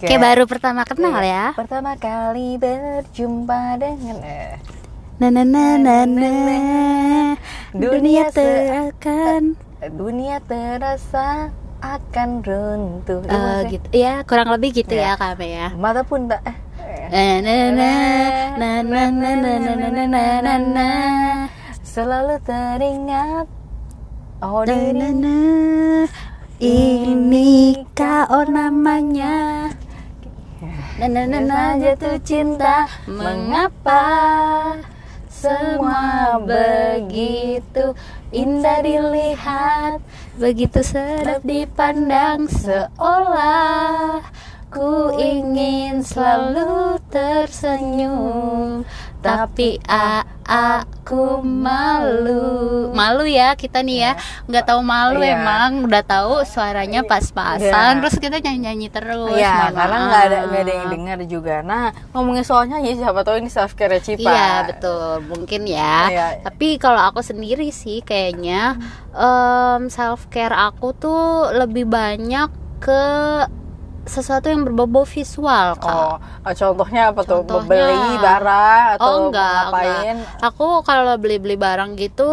Kayak 0.00 0.20
baru 0.22 0.44
pertama 0.44 0.80
kenal 0.82 1.20
ya. 1.20 1.52
pertama 1.52 1.92
kali 1.94 2.56
berjumpa 2.56 3.60
dengan 3.76 4.16
eh, 4.18 4.56
Na 5.14 5.28
na 5.28 5.44
na 5.44 5.76
na 5.76 6.08
na. 6.08 6.30
Dunia 7.70 8.32
terkan. 8.32 9.60
dunia 9.92 10.40
terasa 10.40 11.52
akan 11.78 12.40
runtuh 12.40 13.20
maksudnya, 13.22 13.68
gitu. 13.70 13.86
Ya, 13.90 14.24
kurang 14.24 14.48
lebih 14.50 14.72
gitu 14.74 14.92
Ya. 14.92 15.12
ya 15.12 15.12
kami 15.16 15.48
ya. 15.50 15.68
mata 15.74 16.00
pun 16.00 16.24
tak 16.26 16.44
eh, 16.44 16.56
Selalu 21.82 22.38
teringat 22.46 23.50
Oh 24.38 24.62
diri 24.62 26.06
Ini 26.62 27.82
kau 27.98 28.46
namanya 28.46 29.66
Nana 31.02 31.26
nana 31.26 31.74
jatuh 31.82 32.14
cinta 32.22 32.86
Mengapa 33.10 34.06
Semua 35.26 36.38
begitu 36.38 37.90
Indah 38.30 38.86
dilihat 38.86 39.98
Begitu 40.38 40.78
sedap 40.86 41.42
dipandang 41.42 42.46
Seolah 42.46 44.22
Ku 44.70 45.10
ingin 45.12 45.98
selalu 45.98 46.94
tersenyum 47.10 48.86
Tapi 49.18 49.82
a 49.84 50.22
aku 50.46 51.42
malu 51.42 52.86
Malu 52.94 53.26
ya 53.26 53.52
kita 53.52 53.82
nih 53.82 53.98
ya 54.00 54.12
nggak 54.46 54.64
tahu 54.64 54.80
malu 54.80 55.20
Iya. 55.20 55.36
emang 55.36 55.84
Udah 55.84 56.06
tahu 56.06 56.46
suaranya 56.46 57.02
pas-pasan 57.02 57.98
Iya. 57.98 58.00
Terus 58.00 58.16
kita 58.16 58.38
nyanyi-nyanyi 58.38 58.88
terus 58.88 59.34
ya 59.34 59.68
mohon 59.68 59.74
karena 59.74 59.96
nggak 60.06 60.22
ada 60.24 60.38
nggak 60.46 60.62
ada 60.62 60.72
yang 60.72 60.88
dengar 60.88 61.18
juga 61.26 61.54
nah 61.60 61.86
ngomongin 62.14 62.46
soalnya 62.46 62.78
ya 62.78 62.94
siapa 62.96 63.20
tahu 63.20 63.36
ini 63.36 63.50
self 63.50 63.74
care 63.74 63.98
Cipa 63.98 64.22
Iya 64.22 64.70
betul 64.70 65.26
mungkin 65.26 65.66
ya. 65.66 65.96
Iya. 66.08 66.26
Tapi 66.46 66.78
kalau 66.78 67.02
aku 67.04 67.20
sendiri 67.20 67.74
sih 67.74 68.00
kayaknya 68.00 68.78
self 69.88 70.30
care 70.30 70.54
aku 70.54 70.94
tuh 70.94 71.50
lebih 71.52 71.84
banyak 71.84 72.48
ke 72.78 73.02
sesuatu 74.10 74.46
yang 74.46 74.66
berbau 74.66 75.02
visual 75.02 75.74
kak. 75.74 75.86
oh 75.86 76.16
eh, 76.42 76.52
contohnya 76.52 77.02
apa 77.08 77.22
tuh 77.22 77.40
Contohnya- 77.40 77.70
beli 77.86 78.18
barang 78.18 78.84
atau 78.92 79.06
oh 79.06 79.16
enggak, 79.24 79.60
ngapain 79.64 80.16
enggak. 80.18 80.44
Aku 80.44 80.66
kalau 80.82 81.14
beli-beli 81.14 81.56
barang 81.56 81.90
gitu 81.94 82.28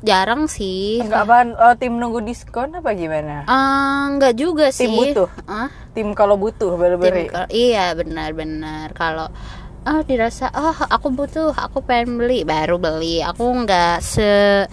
jarang 0.00 0.46
sih. 0.46 0.98
enggak 0.98 1.22
apaan 1.22 1.48
Oh, 1.52 1.74
tim 1.74 1.92
nunggu 1.92 2.20
diskon 2.20 2.70
apa 2.72 2.92
gimana 2.92 3.42
Eh, 3.42 4.00
enggak 4.08 4.34
juga 4.34 4.70
sih. 4.70 4.86
Tim 4.86 4.94
butuh? 4.94 5.28
Hah? 5.44 5.68
tim 5.90 6.12
kalau 6.12 6.36
butuh 6.36 6.72
baru 6.72 6.94
Tim 6.94 7.02
beli 7.04 7.24
kalau- 7.26 7.50
iya 7.50 7.90
benar-benar 7.90 8.92
kalau 8.92 9.26
ah 9.82 10.02
dirasa 10.02 10.50
oh 10.50 10.76
aku 10.84 11.08
butuh 11.10 11.50
aku 11.50 11.78
pengen 11.80 12.18
beli 12.18 12.42
baru 12.42 12.76
beli 12.76 13.22
aku 13.22 13.40
nggak 13.62 13.98
se 13.98 14.66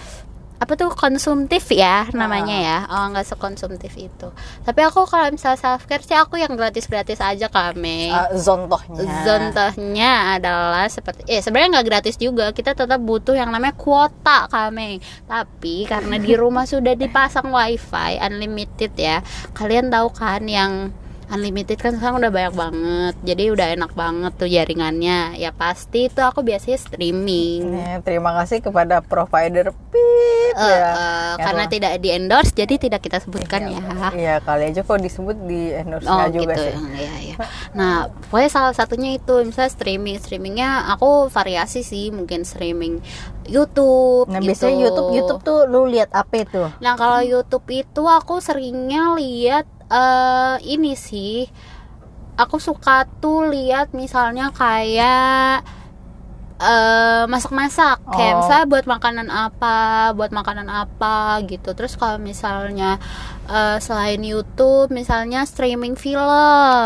apa 0.63 0.79
tuh 0.79 0.95
konsumtif 0.95 1.67
ya 1.75 2.07
namanya 2.15 2.55
ya? 2.55 2.77
Oh 2.87 3.11
nggak 3.11 3.27
sekonsumtif 3.35 3.91
itu. 3.99 4.31
Tapi 4.63 4.79
aku 4.87 5.03
kalau 5.03 5.27
misalnya 5.27 5.59
self 5.59 5.83
care 5.83 5.99
sih 5.99 6.15
aku 6.15 6.39
yang 6.39 6.55
gratis 6.55 6.87
gratis 6.87 7.19
aja 7.19 7.51
kami 7.51 8.07
Eh, 8.15 8.39
zontohnya. 8.39 9.03
Contohnya 9.27 10.39
adalah 10.39 10.87
seperti 10.87 11.27
eh 11.27 11.43
sebenarnya 11.43 11.79
nggak 11.79 11.87
gratis 11.91 12.15
juga. 12.15 12.55
Kita 12.55 12.71
tetap 12.71 13.03
butuh 13.03 13.35
yang 13.35 13.51
namanya 13.51 13.75
kuota 13.75 14.47
kami 14.47 15.03
tapi 15.27 15.83
karena 15.83 16.15
di 16.15 16.33
rumah 16.39 16.63
sudah 16.73 16.95
dipasang 16.95 17.51
wifi 17.51 18.15
unlimited 18.23 18.95
ya 18.95 19.19
kalian 19.51 19.91
tahu 19.91 20.07
kan 20.15 20.47
yang 20.47 20.95
unlimited 21.33 21.81
kan 21.81 21.97
sekarang 21.97 22.21
udah 22.21 22.29
banyak 22.29 22.53
banget 22.53 23.13
jadi 23.25 23.43
udah 23.49 23.67
enak 23.73 23.91
banget 23.97 24.31
tuh 24.37 24.45
jaringannya 24.45 25.33
ya 25.35 25.49
pasti 25.49 26.07
itu 26.07 26.21
aku 26.21 26.45
biasanya 26.45 26.77
streaming 26.77 27.73
Nih, 27.73 27.99
terima 28.05 28.37
kasih 28.37 28.61
kepada 28.61 29.01
provider 29.01 29.73
pip 29.89 30.53
Eh, 30.53 30.69
ya. 30.69 30.93
Yang 31.33 31.45
karena 31.49 31.63
tidak 31.65 31.91
di 31.97 32.09
endorse 32.13 32.53
jadi 32.53 32.77
tidak 32.77 33.01
kita 33.01 33.17
sebutkan 33.17 33.73
ya 33.73 33.81
Iya 34.13 34.35
kali 34.45 34.69
aja 34.69 34.85
kok 34.85 35.01
disebut 35.01 35.33
di 35.49 35.73
endorse 35.73 36.05
Oh 36.05 36.29
juga 36.29 36.53
gitu, 36.53 36.69
sih. 36.69 36.73
ya, 37.01 37.13
ya. 37.33 37.35
Nah, 37.73 38.13
pokoknya 38.29 38.49
salah 38.53 38.73
satunya 38.77 39.17
itu 39.17 39.33
misalnya 39.41 39.73
streaming, 39.73 40.21
streamingnya 40.21 40.93
aku 40.93 41.25
variasi 41.33 41.81
sih, 41.81 42.13
mungkin 42.13 42.45
streaming 42.45 43.01
YouTube. 43.49 44.29
Nah 44.29 44.39
gitu. 44.39 44.47
biasanya 44.53 44.77
YouTube 44.87 45.09
YouTube 45.17 45.41
tuh 45.41 45.59
lu 45.65 45.89
lihat 45.89 46.13
apa 46.13 46.45
itu? 46.45 46.63
Nah 46.79 46.93
kalau 46.95 47.19
YouTube 47.19 47.65
itu 47.73 48.01
aku 48.05 48.39
seringnya 48.39 49.17
lihat 49.17 49.65
eh 49.85 50.55
ini 50.65 50.93
sih, 50.93 51.47
aku 52.35 52.57
suka 52.57 53.03
tuh 53.17 53.47
lihat 53.47 53.91
misalnya 53.91 54.49
kayak 54.49 55.63
eh 56.55 57.23
masak-masak 57.25 57.99
kayak 58.07 58.33
Oh. 58.33 58.39
misalnya 58.39 58.65
buat 58.65 58.85
makanan 58.85 59.27
apa 59.27 59.77
buat 60.13 60.31
makanan 60.31 60.69
apa 60.69 61.17
gitu 61.43 61.73
terus 61.73 61.93
kalau 61.93 62.15
misalnya 62.17 63.01
eh, 63.45 63.77
selain 63.77 64.23
YouTube 64.23 64.87
misalnya 64.89 65.43
streaming 65.43 65.93
film 65.93 66.23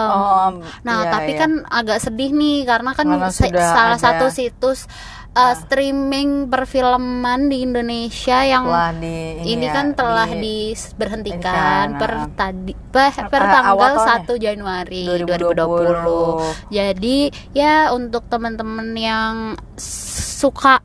Oh, 0.10 0.58
Nah, 0.82 0.98
iya, 1.06 1.12
tapi 1.12 1.32
iya. 1.32 1.40
kan 1.40 1.52
agak 1.64 2.00
sedih 2.00 2.32
nih 2.32 2.66
karena 2.66 2.92
kan 2.92 3.06
Karena 3.06 3.30
se- 3.30 3.54
salah 3.54 3.94
ada- 3.94 4.02
satu 4.02 4.26
situs 4.28 4.90
uh, 5.38 5.54
streaming 5.54 6.50
perfilman 6.50 7.54
di 7.54 7.62
Indonesia 7.62 8.42
yang 8.42 8.66
Wah, 8.66 8.90
di 8.98 9.46
ini, 9.46 9.70
ya, 9.70 9.74
kan 9.78 9.94
telah 9.94 10.30
di 10.34 10.74
diberhentikan 10.74 11.94
Hentikan, 11.94 12.02
per 12.02 12.12
tadi 12.34 12.74
per, 12.74 13.14
per 13.30 13.42
Ah, 13.46 13.52
tanggal 13.54 13.74
awal 13.78 13.94
tahun 14.02 14.26
1 14.26 14.46
Januari 14.50 15.04
2020. 15.06 16.74
2020. 16.74 16.74
Jadi 16.74 17.18
ya 17.54 17.94
untuk 17.94 18.26
teman-teman 18.28 18.90
yang 18.98 19.36
suka 19.78 20.82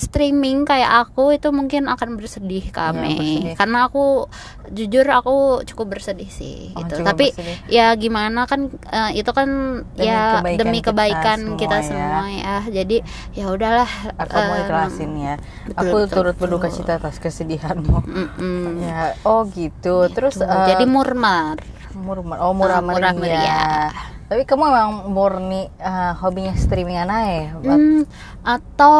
streaming 0.00 0.64
kayak 0.64 1.04
aku 1.04 1.30
itu 1.30 1.52
mungkin 1.52 1.84
akan 1.84 2.16
bersedih 2.16 2.72
kami 2.72 3.20
bersedih. 3.20 3.54
karena 3.54 3.78
aku 3.84 4.24
jujur 4.68 5.04
aku 5.04 5.36
cukup 5.62 5.92
bersedih 5.92 6.26
sih 6.26 6.72
Oh, 6.72 6.80
gitu 6.80 7.04
tapi 7.04 7.28
bersedih. 7.28 7.56
ya 7.68 7.92
gimana 7.94 8.48
kan 8.48 8.72
eh, 8.88 9.10
itu 9.14 9.28
kan 9.30 9.48
Demi 9.92 10.08
ya 10.08 10.40
kebaikan 10.40 10.58
demi 10.58 10.78
kita 10.78 10.88
kebaikan 10.88 11.38
semua 11.44 11.58
kita 11.58 11.76
ya. 11.76 11.84
semua 11.84 12.20
ya 12.26 12.56
jadi 12.72 12.96
ya 13.30 13.44
udahlah 13.46 13.90
Aku 14.16 14.36
mau 14.38 14.56
ikhlasin 14.58 15.10
ya. 15.14 15.34
betul, 15.66 15.76
Aku 15.76 15.96
betul, 16.00 16.16
turut 16.16 16.36
berduka 16.36 16.68
cita 16.68 16.96
atas 16.96 17.20
kesedihanmu. 17.20 17.98
mm-mm. 18.00 18.64
Ya, 18.80 19.12
oh 19.22 19.44
gitu. 19.46 20.08
Terus 20.08 20.34
Tuh, 20.34 20.44
eh, 20.44 20.64
jadi 20.70 20.84
murmar 20.84 21.60
murmur, 22.00 22.36
oh 22.36 22.50
murah 22.50 22.78
Ah, 22.78 22.82
murah 22.82 23.12
meriah. 23.12 23.38
meriah. 23.44 23.88
Tapi 24.26 24.42
kamu 24.44 24.62
emang 24.64 24.90
murni 25.08 25.66
eh, 25.68 26.12
hobinya 26.16 26.54
streamingan 26.54 27.06
aja. 27.06 27.58
Hmm, 27.60 28.06
atau 28.40 28.98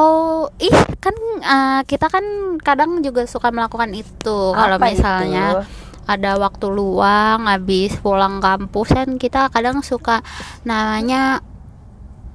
ih 0.57 0.75
kan 0.99 1.15
eh, 1.41 1.81
kita 1.85 2.07
kan 2.07 2.25
kadang 2.59 3.01
juga 3.01 3.25
suka 3.25 3.49
melakukan 3.49 3.91
itu 3.91 4.39
kalau 4.53 4.77
misalnya 4.77 5.45
itu? 5.57 5.63
ada 6.05 6.35
waktu 6.37 6.67
luang 6.67 7.47
habis 7.47 7.95
pulang 7.97 8.39
kampus 8.39 8.91
kan 8.91 9.15
kita 9.17 9.47
kadang 9.49 9.81
suka 9.81 10.27
namanya 10.63 11.39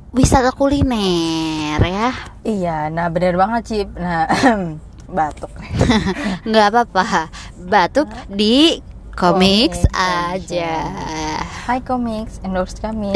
wisata 0.09 0.55
kuliner 0.55 1.79
ya 1.79 2.09
Iya, 2.41 2.87
nah 2.87 3.09
bener 3.09 3.35
banget 3.35 3.61
Cip. 3.65 3.89
Nah, 3.91 4.29
batuk. 5.11 5.51
nggak 6.47 6.67
apa-apa 6.71 7.27
batuk 7.59 8.07
di 8.27 8.79
Comics 9.15 9.87
aja 9.95 10.91
Hai 11.65 11.81
Comics, 11.81 12.45
endorse 12.45 12.77
kami. 12.77 13.09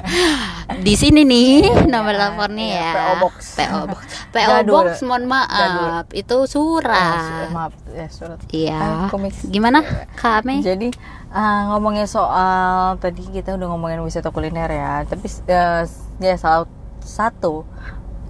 di 0.86 0.96
sini 0.96 1.28
nih 1.28 1.84
nomor 1.92 2.16
teleponnya 2.16 2.64
iya, 2.64 2.80
ya 2.80 2.92
PO 2.96 3.12
Box. 3.20 3.36
PO 3.52 3.80
Box 3.92 4.02
PO 4.32 4.48
Jadul. 4.48 4.72
Box 4.72 4.88
mohon 5.04 5.24
maaf 5.28 6.08
itu 6.16 6.36
Ah, 6.40 6.48
surat 6.48 7.52
maaf, 7.52 7.72
ya 7.92 8.08
surat. 8.08 8.40
Iya. 8.48 8.80
Hai, 8.80 9.12
Comics. 9.12 9.44
Gimana, 9.52 9.84
Kak 10.16 10.48
Ame? 10.48 10.64
Jadi 10.64 10.88
uh, 11.36 11.62
ngomongin 11.76 12.08
soal 12.08 12.96
tadi 12.96 13.28
kita 13.28 13.60
udah 13.60 13.68
ngomongin 13.68 14.00
wisata 14.00 14.32
kuliner 14.32 14.72
ya, 14.72 15.04
tapi 15.04 15.28
uh, 15.28 15.84
ya 16.16 16.34
salah 16.40 16.64
satu 17.04 17.68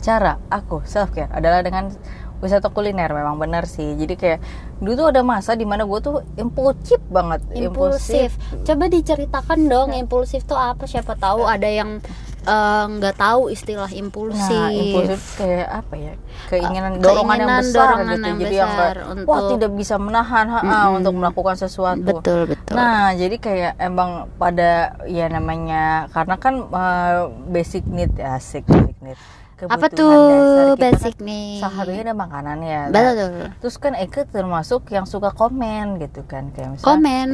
cara 0.02 0.42
aku 0.50 0.82
self 0.82 1.14
care 1.14 1.30
adalah 1.30 1.62
dengan 1.62 1.94
wisata 2.42 2.68
kuliner 2.68 3.08
memang 3.14 3.40
benar 3.40 3.64
sih 3.64 3.96
jadi 3.96 4.14
kayak 4.18 4.40
dulu 4.76 4.92
tuh 4.92 5.06
ada 5.08 5.24
masa 5.24 5.56
di 5.56 5.64
mana 5.64 5.88
gue 5.88 6.00
tuh 6.04 6.20
impulsif 6.36 7.00
banget 7.08 7.40
impulsif 7.56 8.36
coba 8.64 8.84
diceritakan 8.92 9.58
dong 9.72 9.88
impulsif 9.96 10.44
tuh 10.44 10.58
apa 10.58 10.84
siapa 10.84 11.16
tahu 11.16 11.48
ada 11.48 11.64
yang 11.64 12.04
eh, 12.46 12.84
nggak 12.86 13.14
tahu 13.18 13.50
istilah 13.50 13.90
impulsif. 13.90 14.54
Nah, 14.54 14.70
impulsif 14.70 15.20
kayak 15.34 15.68
apa 15.82 15.94
ya? 15.98 16.12
Keinginan 16.46 16.92
Uh, 16.96 17.02
dorongan 17.02 17.36
yang 17.42 17.50
keinginan, 17.50 17.58
besar 17.66 17.86
dorongan 17.90 18.06
gitu. 18.06 18.26
yang 18.26 18.38
jadi 18.38 18.54
yang 18.54 18.70
besar 18.70 18.94
kayak, 18.94 19.10
untuk- 19.10 19.26
wah 19.26 19.40
tidak 19.50 19.70
bisa 19.74 19.94
menahan 19.98 20.46
ha, 20.46 20.58
ah, 20.62 20.88
untuk 20.94 21.12
melakukan 21.18 21.56
sesuatu. 21.58 22.06
Betul 22.06 22.40
betul. 22.46 22.74
Nah, 22.78 23.10
jadi 23.18 23.36
kayak 23.42 23.72
emang 23.82 24.30
pada 24.38 24.94
ya 25.10 25.26
namanya 25.26 26.06
karena 26.14 26.34
kan 26.38 26.54
eh, 26.70 27.18
basic 27.50 27.82
need 27.90 28.14
ya, 28.14 28.38
asik 28.38 28.62
basic 28.70 28.96
need. 29.02 29.18
Apa 29.58 29.86
tuh 29.88 30.12
dasar 30.12 30.66
kita 30.68 30.76
basic 30.78 31.14
kan 31.14 31.24
nih? 31.24 31.48
Salah 31.56 31.74
satunya 31.78 32.02
ada 32.02 32.14
makanan 32.14 32.56
ya. 32.60 32.80
Betul. 32.86 33.32
terus 33.56 33.76
kan 33.76 33.92
Eke 33.94 34.22
termasuk 34.24 34.84
yang 34.88 35.04
suka 35.04 35.30
komen 35.30 35.96
gitu 35.98 36.20
kan 36.22 36.52
kayak 36.52 36.76
misalnya 36.76 36.84
Komen. 36.86 37.28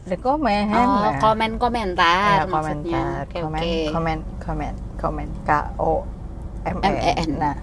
ada 0.00 0.16
komen 0.18 0.64
Oh, 0.66 0.86
nah. 1.04 1.20
komen 1.20 1.50
komentar 1.56 2.34
Ya, 2.34 2.44
maksudnya. 2.44 2.48
komentar, 2.48 3.22
Oke, 3.22 3.38
komen, 3.38 3.60
oke. 3.60 3.76
komen, 3.90 4.18
komen, 4.40 4.72
komen, 4.96 5.28
K 5.42 5.50
O 5.76 6.08
M 6.62 6.76
E. 6.80 7.12
N. 7.18 7.30
Nah, 7.36 7.56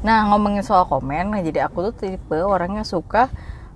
nah 0.00 0.18
ngomongin 0.28 0.62
soal 0.62 0.84
komen, 0.84 1.28
nah 1.28 1.40
jadi 1.40 1.66
aku 1.66 1.90
tuh 1.90 1.94
tipe 1.96 2.36
orang 2.36 2.76
yang 2.76 2.86
suka 2.86 3.26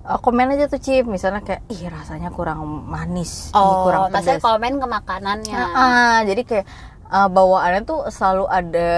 uh, 0.01 0.15
komen 0.17 0.51
aja 0.51 0.65
tuh 0.65 0.77
Cip, 0.77 1.03
misalnya 1.05 1.41
kayak 1.41 1.67
ih 1.67 1.83
rasanya 1.85 2.29
kurang 2.29 2.63
manis, 2.85 3.51
ih, 3.51 3.55
Oh, 3.55 3.83
kurang 3.83 4.07
maksudnya 4.07 4.35
pedas. 4.35 4.47
komen 4.47 4.73
ke 4.75 4.87
makanannya. 4.89 5.53
Nah, 5.53 5.69
ah, 5.69 6.17
jadi 6.23 6.41
kayak 6.41 6.65
uh, 7.09 7.29
bawaannya 7.29 7.81
tuh 7.83 8.07
selalu 8.13 8.45
ada 8.47 8.89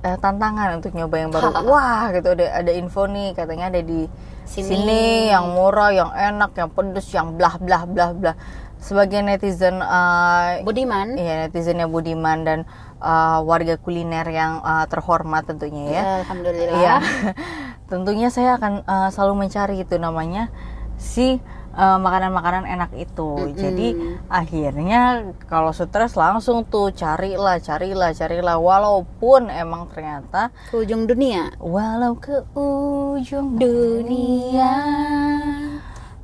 uh, 0.00 0.16
tantangan 0.22 0.78
untuk 0.80 0.94
nyoba 0.94 1.16
yang 1.18 1.30
baru. 1.34 1.50
Wah, 1.70 2.14
gitu 2.14 2.32
ada 2.32 2.62
ada 2.62 2.72
info 2.72 3.04
nih 3.10 3.34
katanya 3.34 3.68
ada 3.74 3.82
di 3.82 4.06
Sini. 4.46 4.78
sini, 4.78 5.02
yang 5.34 5.58
murah, 5.58 5.90
yang 5.90 6.10
enak, 6.14 6.54
yang 6.54 6.70
pedes, 6.70 7.10
yang 7.10 7.34
blah 7.34 7.58
blah 7.58 7.82
blah 7.84 8.14
blah. 8.14 8.36
Sebagai 8.78 9.18
netizen 9.18 9.82
uh, 9.82 10.62
Budiman. 10.62 11.18
Iya 11.18 11.50
netizennya 11.50 11.90
Budiman 11.90 12.46
dan 12.46 12.58
uh, 13.02 13.42
warga 13.42 13.74
kuliner 13.74 14.24
yang 14.30 14.62
uh, 14.62 14.86
terhormat 14.86 15.50
tentunya 15.50 15.84
ya. 15.90 16.02
Alhamdulillah. 16.22 16.78
Iya. 16.78 16.96
tentunya 17.90 18.28
saya 18.30 18.58
akan 18.58 18.86
uh, 18.86 19.08
selalu 19.10 19.46
mencari 19.46 19.82
itu 19.82 19.98
namanya 19.98 20.54
si 20.96 21.42
uh, 21.76 22.00
makanan-makanan 22.00 22.64
enak 22.66 22.90
itu. 22.96 23.52
Jadi 23.54 23.94
akhirnya 24.32 25.30
kalau 25.46 25.70
stres 25.70 26.16
langsung 26.16 26.64
tuh 26.66 26.90
carilah, 26.90 27.60
carilah, 27.60 28.10
carilah 28.16 28.56
walaupun 28.56 29.52
emang 29.52 29.86
ternyata 29.92 30.50
Ke 30.72 30.82
ujung 30.82 31.04
dunia. 31.04 31.52
walau 31.60 32.16
ke 32.16 32.42
ujung 32.56 33.60
Dunia 33.60 34.74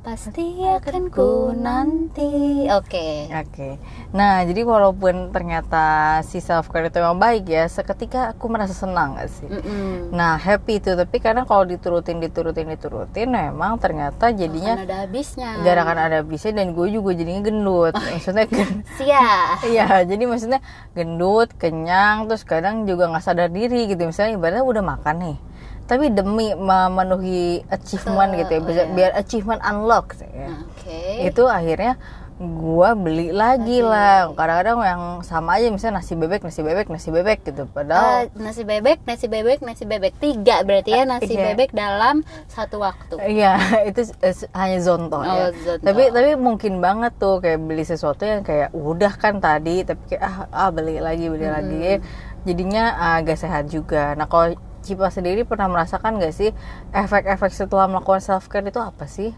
pasti 0.03 0.59
akan 0.67 1.07
ku 1.07 1.55
nanti. 1.55 2.67
Oke. 2.67 3.31
Oke. 3.31 3.79
Nah, 4.11 4.43
jadi 4.43 4.67
walaupun 4.67 5.31
ternyata 5.31 6.19
si 6.27 6.43
self 6.43 6.67
care 6.67 6.91
itu 6.91 6.99
memang 6.99 7.17
baik 7.17 7.47
ya, 7.47 7.63
seketika 7.65 8.35
aku 8.35 8.51
merasa 8.51 8.75
senang 8.75 9.15
gak 9.15 9.31
sih? 9.31 9.47
Mm-mm. 9.47 10.11
Nah, 10.11 10.35
happy 10.35 10.83
itu, 10.83 10.91
tapi 10.91 11.23
karena 11.23 11.47
kalau 11.47 11.63
diturutin, 11.63 12.19
diturutin, 12.19 12.67
diturutin, 12.67 13.31
memang 13.31 13.79
ternyata 13.79 14.35
jadinya 14.35 14.75
Akan 14.75 14.85
ada 14.91 14.97
habisnya. 15.07 15.49
gak 15.63 15.75
akan 15.79 15.97
ada 15.97 16.15
habisnya 16.19 16.51
dan 16.51 16.67
gue 16.75 16.87
juga 16.91 17.11
jadinya 17.15 17.41
gendut. 17.41 17.93
Maksudnya 18.11 18.45
gen- 18.51 18.83
Sia. 18.99 19.55
Iya, 19.63 20.03
jadi 20.03 20.23
maksudnya 20.27 20.59
gendut, 20.91 21.55
kenyang, 21.55 22.27
terus 22.27 22.43
kadang 22.43 22.83
juga 22.83 23.07
nggak 23.07 23.23
sadar 23.23 23.47
diri 23.47 23.87
gitu. 23.87 24.03
Misalnya 24.03 24.35
ibaratnya 24.35 24.67
udah 24.67 24.83
makan 24.83 25.15
nih, 25.23 25.37
tapi 25.83 26.09
demi 26.09 26.51
memenuhi 26.53 27.43
achievement 27.67 28.31
Se- 28.31 28.37
gitu 28.39 28.51
ya, 28.51 28.61
biar, 28.61 28.75
iya. 28.77 28.85
biar 28.89 29.11
achievement 29.13 29.61
unlock. 29.61 30.15
Ya 30.25 30.49
Oke. 30.49 30.99
itu 31.25 31.43
akhirnya 31.45 31.95
gua 32.35 32.91
beli 32.93 33.29
lagi 33.31 33.79
lah 33.79 34.27
kadang-kadang 34.29 34.81
yang 34.81 35.01
sama 35.21 35.55
aja 35.55 35.69
misalnya 35.69 36.01
nasi 36.01 36.13
bebek 36.13 36.41
nasi 36.41 36.59
bebek 36.59 36.89
nasi 36.89 37.07
bebek 37.07 37.39
gitu 37.45 37.63
Eh, 37.63 37.69
padahal 37.69 38.33
nasi 38.35 38.65
bebek, 38.65 39.05
nasi 39.05 39.25
bebek, 39.27 39.61
nasi 39.61 39.83
bebek 39.85 40.17
tiga 40.17 40.59
berarti 40.61 40.91
ya 40.91 41.05
nasi 41.05 41.29
Iya. 41.29 41.53
bebek 41.53 41.71
dalam 41.71 42.25
satu 42.47 42.81
waktu. 42.81 43.15
iya 43.29 43.53
itu 43.87 44.01
eh, 44.19 44.33
hanya 44.51 44.79
zonto 44.81 45.21
ya 45.21 45.29
Oh, 45.29 45.49
zonto. 45.55 45.85
tapi 45.85 46.09
tapi 46.09 46.33
mungkin 46.35 46.81
banget 46.81 47.13
tuh 47.15 47.37
kayak 47.37 47.61
beli 47.61 47.85
sesuatu 47.85 48.23
yang 48.23 48.41
kayak 48.41 48.73
udah 48.73 49.13
kan 49.13 49.37
tadi 49.37 49.85
tapi 49.85 50.01
kayak 50.09 50.23
ah, 50.23 50.37
ah 50.51 50.69
beli 50.69 50.97
lagi 50.97 51.29
beli 51.29 51.45
Hmm. 51.45 51.55
lagi 51.55 52.01
jadinya 52.43 52.83
agak 53.15 53.37
sehat 53.37 53.67
juga 53.67 54.15
nah 54.15 54.25
kalau 54.25 54.57
Cipa 54.83 55.07
sendiri 55.07 55.41
pernah 55.43 55.65
merasakan 55.65 56.19
gak 56.19 56.35
sih 56.35 56.51
efek-efek 56.91 57.49
setelah 57.49 57.87
melakukan 57.87 58.19
self 58.19 58.45
care 58.45 58.63
itu 58.63 58.77
apa 58.77 59.07
sih? 59.07 59.31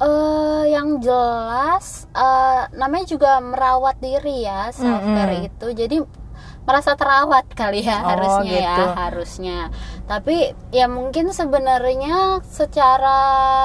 eh 0.00 0.64
yang 0.66 0.96
jelas 0.98 2.08
eh, 2.10 2.62
namanya 2.72 3.04
juga 3.04 3.36
merawat 3.38 4.00
diri 4.00 4.42
ya 4.42 4.72
self 4.72 5.04
care 5.06 5.34
Mm-mm. 5.36 5.46
itu 5.46 5.66
jadi 5.76 5.96
merasa 6.60 6.92
terawat 6.92 7.44
kali 7.52 7.84
ya 7.84 8.00
Oh, 8.00 8.08
harusnya 8.08 8.48
ya 8.48 8.60
gitu. 8.64 8.84
harusnya 8.96 9.58
tapi 10.04 10.36
ya 10.70 10.88
mungkin 10.88 11.28
sebenarnya 11.30 12.40
secara 12.42 13.18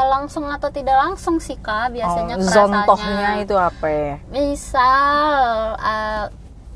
langsung 0.10 0.48
atau 0.48 0.68
tidak 0.70 0.96
langsung 0.98 1.40
sih 1.40 1.56
kak 1.56 1.96
biasanya 1.96 2.36
Oh, 2.36 2.44
zontohnya 2.44 3.40
itu 3.40 3.56
apa 3.56 3.88
ya? 3.88 4.16
misal 4.28 5.32
eh, 5.78 6.26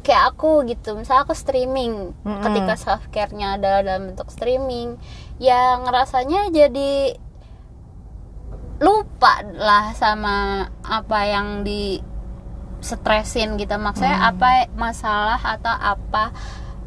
kayak 0.09 0.33
aku 0.33 0.65
gitu 0.65 0.97
misal 0.97 1.21
aku 1.21 1.37
streaming 1.37 2.17
Mm-mm. 2.25 2.41
ketika 2.41 2.73
self 2.73 3.05
care-nya 3.13 3.61
adalah 3.61 3.85
dalam 3.85 4.09
bentuk 4.09 4.33
streaming 4.33 4.97
ya 5.37 5.77
ngerasanya 5.77 6.49
jadi 6.49 7.13
lupa 8.79 9.43
lah 9.53 9.91
sama 9.93 10.65
apa 10.81 11.19
yang 11.27 11.61
di 11.61 11.99
stresin 12.79 13.59
gitu 13.59 13.75
maksudnya 13.75 14.17
Hmm. 14.17 14.29
apa 14.33 14.49
masalah 14.73 15.37
atau 15.37 15.75
apa 15.75 16.31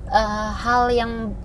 eh, 0.08 0.50
hal 0.58 0.88
yang 0.90 1.36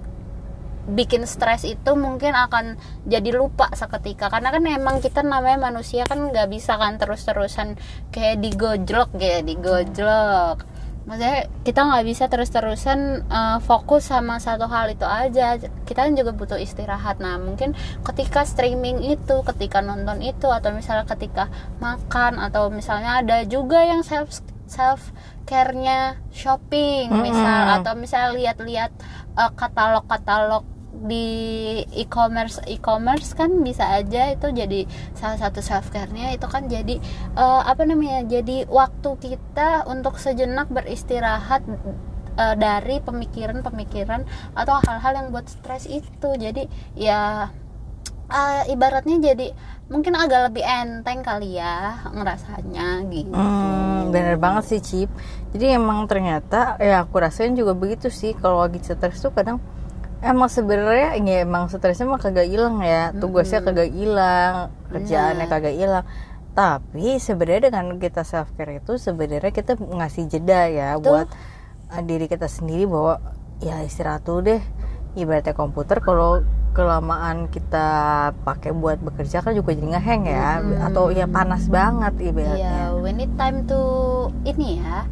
bikin 0.88 1.28
stres 1.28 1.68
itu 1.68 2.00
mungkin 2.00 2.32
akan 2.32 2.80
jadi 3.04 3.36
lupa 3.36 3.68
seketika 3.76 4.32
karena 4.32 4.56
kan 4.56 4.64
emang 4.64 5.04
kita 5.04 5.20
namanya 5.20 5.68
manusia 5.68 6.08
kan 6.08 6.32
nggak 6.32 6.48
bisa 6.48 6.80
kan 6.80 6.96
terus-terusan 6.96 7.76
kayak 8.08 8.40
digojlok 8.40 9.12
kayak 9.20 9.44
digojlok 9.44 10.64
maksudnya 11.08 11.48
kita 11.64 11.88
nggak 11.88 12.06
bisa 12.06 12.28
terus-terusan 12.28 13.00
eh, 13.26 13.58
fokus 13.64 14.12
sama 14.12 14.44
satu 14.44 14.68
hal 14.68 14.92
itu 14.92 15.08
aja 15.08 15.56
kita 15.88 16.00
kan 16.06 16.14
juga 16.14 16.36
butuh 16.36 16.60
istirahat 16.60 17.24
nah 17.24 17.40
mungkin 17.40 17.74
ketika 18.04 18.44
streaming 18.44 19.02
itu 19.08 19.42
ketika 19.56 19.80
nonton 19.80 20.20
itu 20.20 20.52
atau 20.52 20.70
misalnya 20.76 21.08
ketika 21.08 21.48
makan 21.80 22.44
atau 22.44 22.68
misalnya 22.68 23.24
ada 23.24 23.48
juga 23.48 23.82
yang 23.88 24.04
self 24.04 24.44
self 24.68 25.16
care-nya 25.48 26.20
shopping 26.36 27.08
misal 27.24 27.64
Mm-mm. 27.72 27.76
atau 27.82 27.96
misalnya 27.96 28.36
lihat-lihat 28.36 28.92
eh, 29.40 29.52
katalog-katalog 29.56 30.77
di 30.98 31.28
e-commerce 31.94 32.64
e-commerce 32.66 33.36
kan 33.38 33.52
bisa 33.62 33.86
aja 33.86 34.34
itu 34.34 34.48
jadi 34.50 34.88
salah 35.14 35.38
satu 35.38 35.60
self 35.62 35.94
care-nya 35.94 36.34
itu 36.34 36.48
kan 36.50 36.66
jadi 36.66 36.98
eh, 37.38 37.62
apa 37.68 37.84
namanya 37.86 38.26
jadi 38.26 38.66
waktu 38.66 39.10
kita 39.22 39.86
untuk 39.86 40.18
sejenak 40.18 40.72
beristirahat 40.72 41.62
eh, 42.40 42.56
dari 42.58 42.98
pemikiran-pemikiran 43.04 44.26
atau 44.58 44.80
hal-hal 44.88 45.14
yang 45.14 45.28
buat 45.30 45.46
stres 45.46 45.86
itu. 45.86 46.30
Jadi 46.40 46.66
ya 46.98 47.52
eh, 48.32 48.62
ibaratnya 48.74 49.22
jadi 49.22 49.54
mungkin 49.88 50.20
agak 50.20 50.52
lebih 50.52 50.66
enteng 50.66 51.24
kali 51.24 51.62
ya 51.62 52.10
ngerasanya 52.12 53.06
gitu. 53.12 53.32
Hmm, 53.36 54.12
bener 54.12 54.36
banget 54.40 54.64
sih 54.76 54.82
Cip. 54.82 55.10
Jadi 55.54 55.78
emang 55.78 56.10
ternyata 56.10 56.76
ya 56.82 57.06
aku 57.08 57.24
rasain 57.24 57.56
juga 57.56 57.72
begitu 57.72 58.12
sih 58.12 58.36
Kalau 58.36 58.68
lagi 58.68 58.84
stres 58.84 59.24
tuh 59.24 59.32
kadang 59.32 59.64
Emang 60.18 60.50
sebenarnya 60.50 61.22
ya 61.22 61.46
emang 61.46 61.70
stresnya 61.70 62.10
mah 62.10 62.18
kagak 62.18 62.50
hilang 62.50 62.82
ya. 62.82 63.14
Tugasnya 63.14 63.62
kagak 63.62 63.94
hilang 63.94 64.74
Kerjaannya 64.90 65.46
Bener. 65.46 65.52
kagak 65.52 65.76
hilang. 65.78 66.06
Tapi 66.58 67.22
sebenarnya 67.22 67.70
dengan 67.70 68.02
kita 68.02 68.26
self 68.26 68.50
care 68.58 68.82
itu 68.82 68.98
sebenarnya 68.98 69.54
kita 69.54 69.78
ngasih 69.78 70.26
jeda 70.26 70.66
ya 70.74 70.98
Betul. 70.98 71.06
buat 71.06 71.28
uh, 71.94 72.02
diri 72.02 72.26
kita 72.26 72.50
sendiri 72.50 72.90
bahwa 72.90 73.22
ya 73.62 73.86
istirahat 73.86 74.26
dulu 74.26 74.42
deh. 74.42 74.62
Ibaratnya 75.18 75.54
komputer 75.54 76.02
kalau 76.02 76.42
kelamaan 76.78 77.50
kita 77.50 77.90
pakai 78.46 78.70
buat 78.70 79.02
bekerja 79.02 79.42
kan 79.42 79.54
juga 79.54 79.74
jadi 79.74 79.98
ngeheng 79.98 80.24
ya. 80.30 80.62
Atau 80.90 81.14
ya 81.14 81.30
panas 81.30 81.70
banget 81.70 82.34
ibaratnya. 82.34 82.94
Iya, 82.94 83.02
when 83.02 83.22
it 83.22 83.30
time 83.38 83.66
to 83.70 83.82
ini 84.46 84.82
ya, 84.82 85.06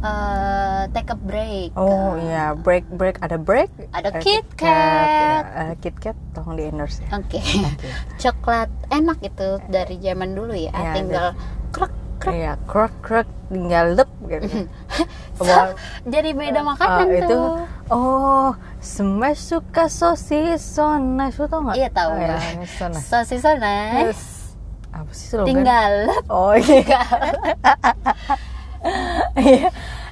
eh, 0.00 0.82
take 0.90 1.10
a 1.10 1.16
break. 1.16 1.70
Oh 1.76 2.16
iya, 2.16 2.52
break 2.52 2.88
break 2.88 3.20
ada 3.20 3.36
break. 3.36 3.68
Ada 3.92 4.16
Eh, 4.16 4.22
Kit. 4.22 4.46
Kat. 4.56 5.44
Eh, 5.44 5.72
Kit 5.78 5.96
Kat 5.96 6.16
tolong 6.32 6.56
di 6.56 6.64
endorse 6.66 7.04
ya. 7.04 7.20
Oke, 7.20 7.40
coklat 8.22 8.68
enak 8.88 9.18
itu 9.20 9.48
dari 9.68 9.96
zaman 9.98 10.32
dulu 10.32 10.52
ya, 10.52 10.72
Iya, 10.72 10.92
tinggal 10.94 11.26
krek 11.70 11.92
krek. 12.18 12.32
Iya, 12.34 12.52
krek 12.64 12.94
krek 13.00 13.28
tinggal 13.48 13.86
lep 13.94 14.10
gitu. 14.24 14.68
Wah, 15.40 15.72
Jadi 16.12 16.30
beda 16.36 16.60
makanan 16.60 17.06
ah, 17.08 17.16
itu 17.16 17.32
tuh. 17.32 17.46
oh 17.88 18.48
Smash 18.78 19.40
suka 19.40 19.88
sosis 19.88 20.60
so 20.60 20.96
nice 20.96 21.36
Lu 21.36 21.48
tau 21.48 21.64
gak? 21.64 21.76
Iya 21.80 21.88
tahu. 21.88 22.12
oh, 22.12 22.20
ya, 22.20 22.36
so. 22.68 22.84
Sosis 22.92 23.40
so 23.40 23.52
nice. 23.56 24.52
Apa 24.90 25.10
sih 25.12 25.26
slogan? 25.32 25.48
Tinggal 25.48 25.92
Oh 26.28 26.52
iya 26.52 26.84
Iya. 26.84 27.00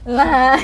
Nah, 0.09 0.57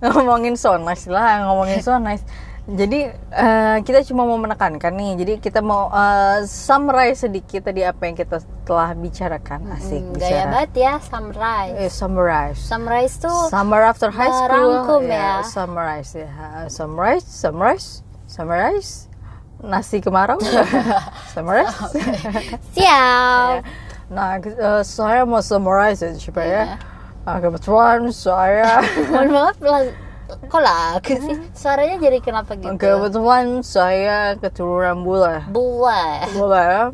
ngomongin 0.00 0.54
so 0.54 0.74
nice 0.74 1.06
lah, 1.06 1.46
ngomongin 1.46 1.78
so 1.78 1.94
nice. 1.98 2.22
Jadi 2.68 3.08
eh, 3.32 3.76
kita 3.80 4.04
cuma 4.04 4.28
mau 4.28 4.36
menekankan 4.36 4.92
nih. 4.92 5.16
Jadi 5.16 5.32
kita 5.40 5.64
mau 5.64 5.88
eh, 5.88 6.44
summarize 6.44 7.24
sedikit 7.24 7.64
tadi 7.64 7.80
apa 7.80 8.04
yang 8.04 8.12
kita 8.12 8.38
telah 8.62 8.92
bicarakan. 8.92 9.72
Asik 9.72 10.04
Hmm, 10.04 10.12
gaya 10.12 10.44
bicara. 10.44 10.50
banget 10.52 10.72
ya 10.76 10.92
summarize. 11.00 11.74
Eh, 11.78 11.88
summarize. 11.88 12.60
Summarize 12.60 13.14
tuh 13.16 13.40
Summer 13.48 13.80
after 13.82 14.10
high 14.10 14.28
school. 14.28 14.44
merangkum 14.44 15.02
ya. 15.06 15.40
Summarize 15.42 16.12
ya. 16.12 16.28
Summarize, 16.68 17.24
summarize, 17.24 17.88
summarize. 18.26 18.90
Nasi 19.58 19.98
kemarau. 19.98 20.36
summarize. 21.34 21.72
siap. 22.72 23.64
Nah, 24.08 24.40
eh, 24.40 24.80
saya 24.82 25.24
mau 25.24 25.40
summarize 25.40 26.00
ya, 26.00 26.16
supaya 26.16 26.60
Iya. 26.64 26.97
Ah, 27.28 27.36
kebetulan 27.44 28.08
saya 28.08 28.80
Mohon 29.12 29.28
maaf 29.36 29.58
lah. 29.60 29.82
Kok 30.28 30.60
lagu 30.60 31.12
sih? 31.12 31.36
Suaranya 31.56 31.96
jadi 32.00 32.18
kenapa 32.20 32.52
gitu? 32.56 32.72
kebetulan 32.76 33.64
saya 33.64 34.36
keturunan 34.36 35.00
bule. 35.00 35.44
Buah. 35.48 36.28
Bule 36.36 36.60
ya. 36.60 36.84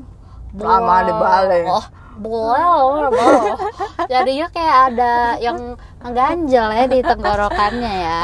Lama 0.55 0.97
di 1.03 1.13
Bali. 1.19 1.61
Oh, 1.67 1.87
buah. 2.23 3.11
buah. 3.11 3.59
Jadinya 4.07 4.47
kayak 4.55 4.77
ada 4.95 5.15
yang 5.43 5.75
mengganjal 5.99 6.69
ya 6.71 6.85
di 6.87 6.99
tenggorokannya 7.03 7.95
ya. 8.07 8.21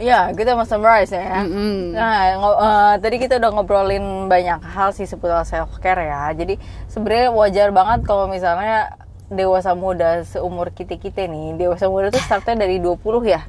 Ya, 0.00 0.32
kita 0.32 0.56
mau 0.56 0.64
summarize 0.64 1.12
ya. 1.12 1.44
Mm-mm. 1.44 1.92
Nah, 1.92 2.16
eh, 2.32 2.92
tadi 2.96 3.16
kita 3.20 3.36
udah 3.36 3.50
ngobrolin 3.52 4.26
banyak 4.26 4.64
hal 4.64 4.90
sih 4.96 5.04
seputar 5.04 5.44
self 5.44 5.76
care 5.84 6.08
ya. 6.08 6.32
Jadi 6.32 6.56
sebenarnya 6.88 7.28
wajar 7.28 7.68
banget 7.76 8.00
kalau 8.08 8.24
misalnya 8.24 8.88
dewasa 9.32 9.72
muda 9.72 10.22
seumur 10.28 10.70
kita 10.70 11.00
kita 11.00 11.24
nih, 11.26 11.56
dewasa 11.56 11.88
muda 11.88 12.12
tuh 12.12 12.20
startnya 12.20 12.68
dari 12.68 12.78
20 12.78 13.00
ya. 13.24 13.42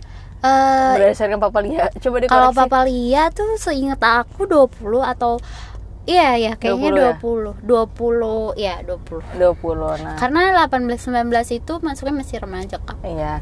Eh, 0.43 0.91
Berdasarkan 0.99 1.39
Papa 1.39 1.63
Lia. 1.63 1.87
Coba 2.03 2.15
deh 2.19 2.27
kalau. 2.27 2.51
Papa 2.51 2.83
Lia 2.83 3.31
tuh 3.31 3.55
seingat 3.55 3.99
aku 4.03 4.43
20 4.43 4.99
atau 5.03 5.39
Iya 6.03 6.35
ya, 6.35 6.53
kayaknya 6.59 7.15
20 7.15 7.63
20. 7.63 8.51
20, 8.51 8.59
ya 8.59 8.83
20. 8.83 9.23
20. 9.39 9.95
Nah. 10.03 10.19
Karena 10.19 10.67
18 10.67 10.99
19 10.99 11.31
itu 11.55 11.73
masuknya 11.79 12.19
masih 12.19 12.43
remaja 12.43 12.75
kan. 12.83 12.99
Iya, 13.07 13.39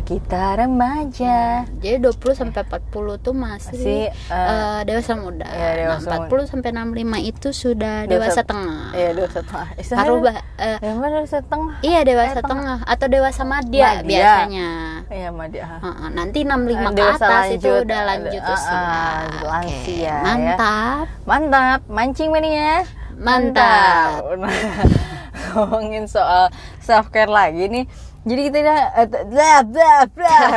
kita 0.00 0.56
remaja. 0.56 1.62
Jadi 1.78 1.96
20 1.98 2.34
sampai 2.34 2.60
40 2.62 2.82
tuh 3.16 3.30
masih 3.30 3.78
Masih, 3.78 4.02
eh, 4.10 4.80
dewasa 4.82 5.14
muda. 5.14 5.46
iya, 5.46 5.70
dewasa 5.78 6.08
nah, 6.08 6.18
40 6.20 6.44
sampai 6.44 6.70
65 6.72 6.90
itu 7.20 7.48
sudah 7.50 8.02
dewasa, 8.04 8.42
tengah. 8.42 8.90
Iya, 8.90 9.10
dewasa 9.12 9.40
tengah. 9.40 9.68
Eh, 9.72 9.84
Baru 9.86 10.14
bah- 10.20 10.42
Ya, 10.56 10.90
mana 10.90 11.20
dewasa 11.20 11.38
tengah? 11.40 11.76
iya 11.80 12.00
dewasa 12.02 12.38
Eh, 12.38 12.44
tengah 12.44 12.78
atau 12.82 13.06
dewasa 13.06 13.42
madya, 13.42 13.88
Madya. 13.94 14.02
biasanya. 14.02 14.68
Iya, 15.06 15.28
Madia. 15.30 15.64
Heeh, 15.78 16.08
nanti 16.10 16.38
65 16.42 16.58
Eh, 16.80 16.90
ke 16.90 16.96
dewasa 16.96 17.24
atas 17.24 17.44
itu 17.52 17.68
lanjut. 17.68 17.84
udah 17.84 18.00
lanjut 18.02 18.42
Ah, 18.42 18.50
usia. 18.50 18.74
Oke, 18.74 19.44
lansia, 19.46 19.94
ya. 19.94 20.16
Mantap. 20.20 21.06
Mantap, 21.24 21.80
mancing 21.86 22.28
mania. 22.28 22.82
Mantap. 23.14 24.10
Nah, 24.34 24.50
ngomongin 25.50 26.04
soal 26.04 26.50
self 26.78 27.08
care 27.08 27.28
lagi 27.28 27.68
nih. 27.68 27.86
Jadi 28.24 28.40
kita 28.48 28.58
udah 28.64 28.80
blah, 29.28 29.60
blah, 29.68 30.00
blah. 30.08 30.48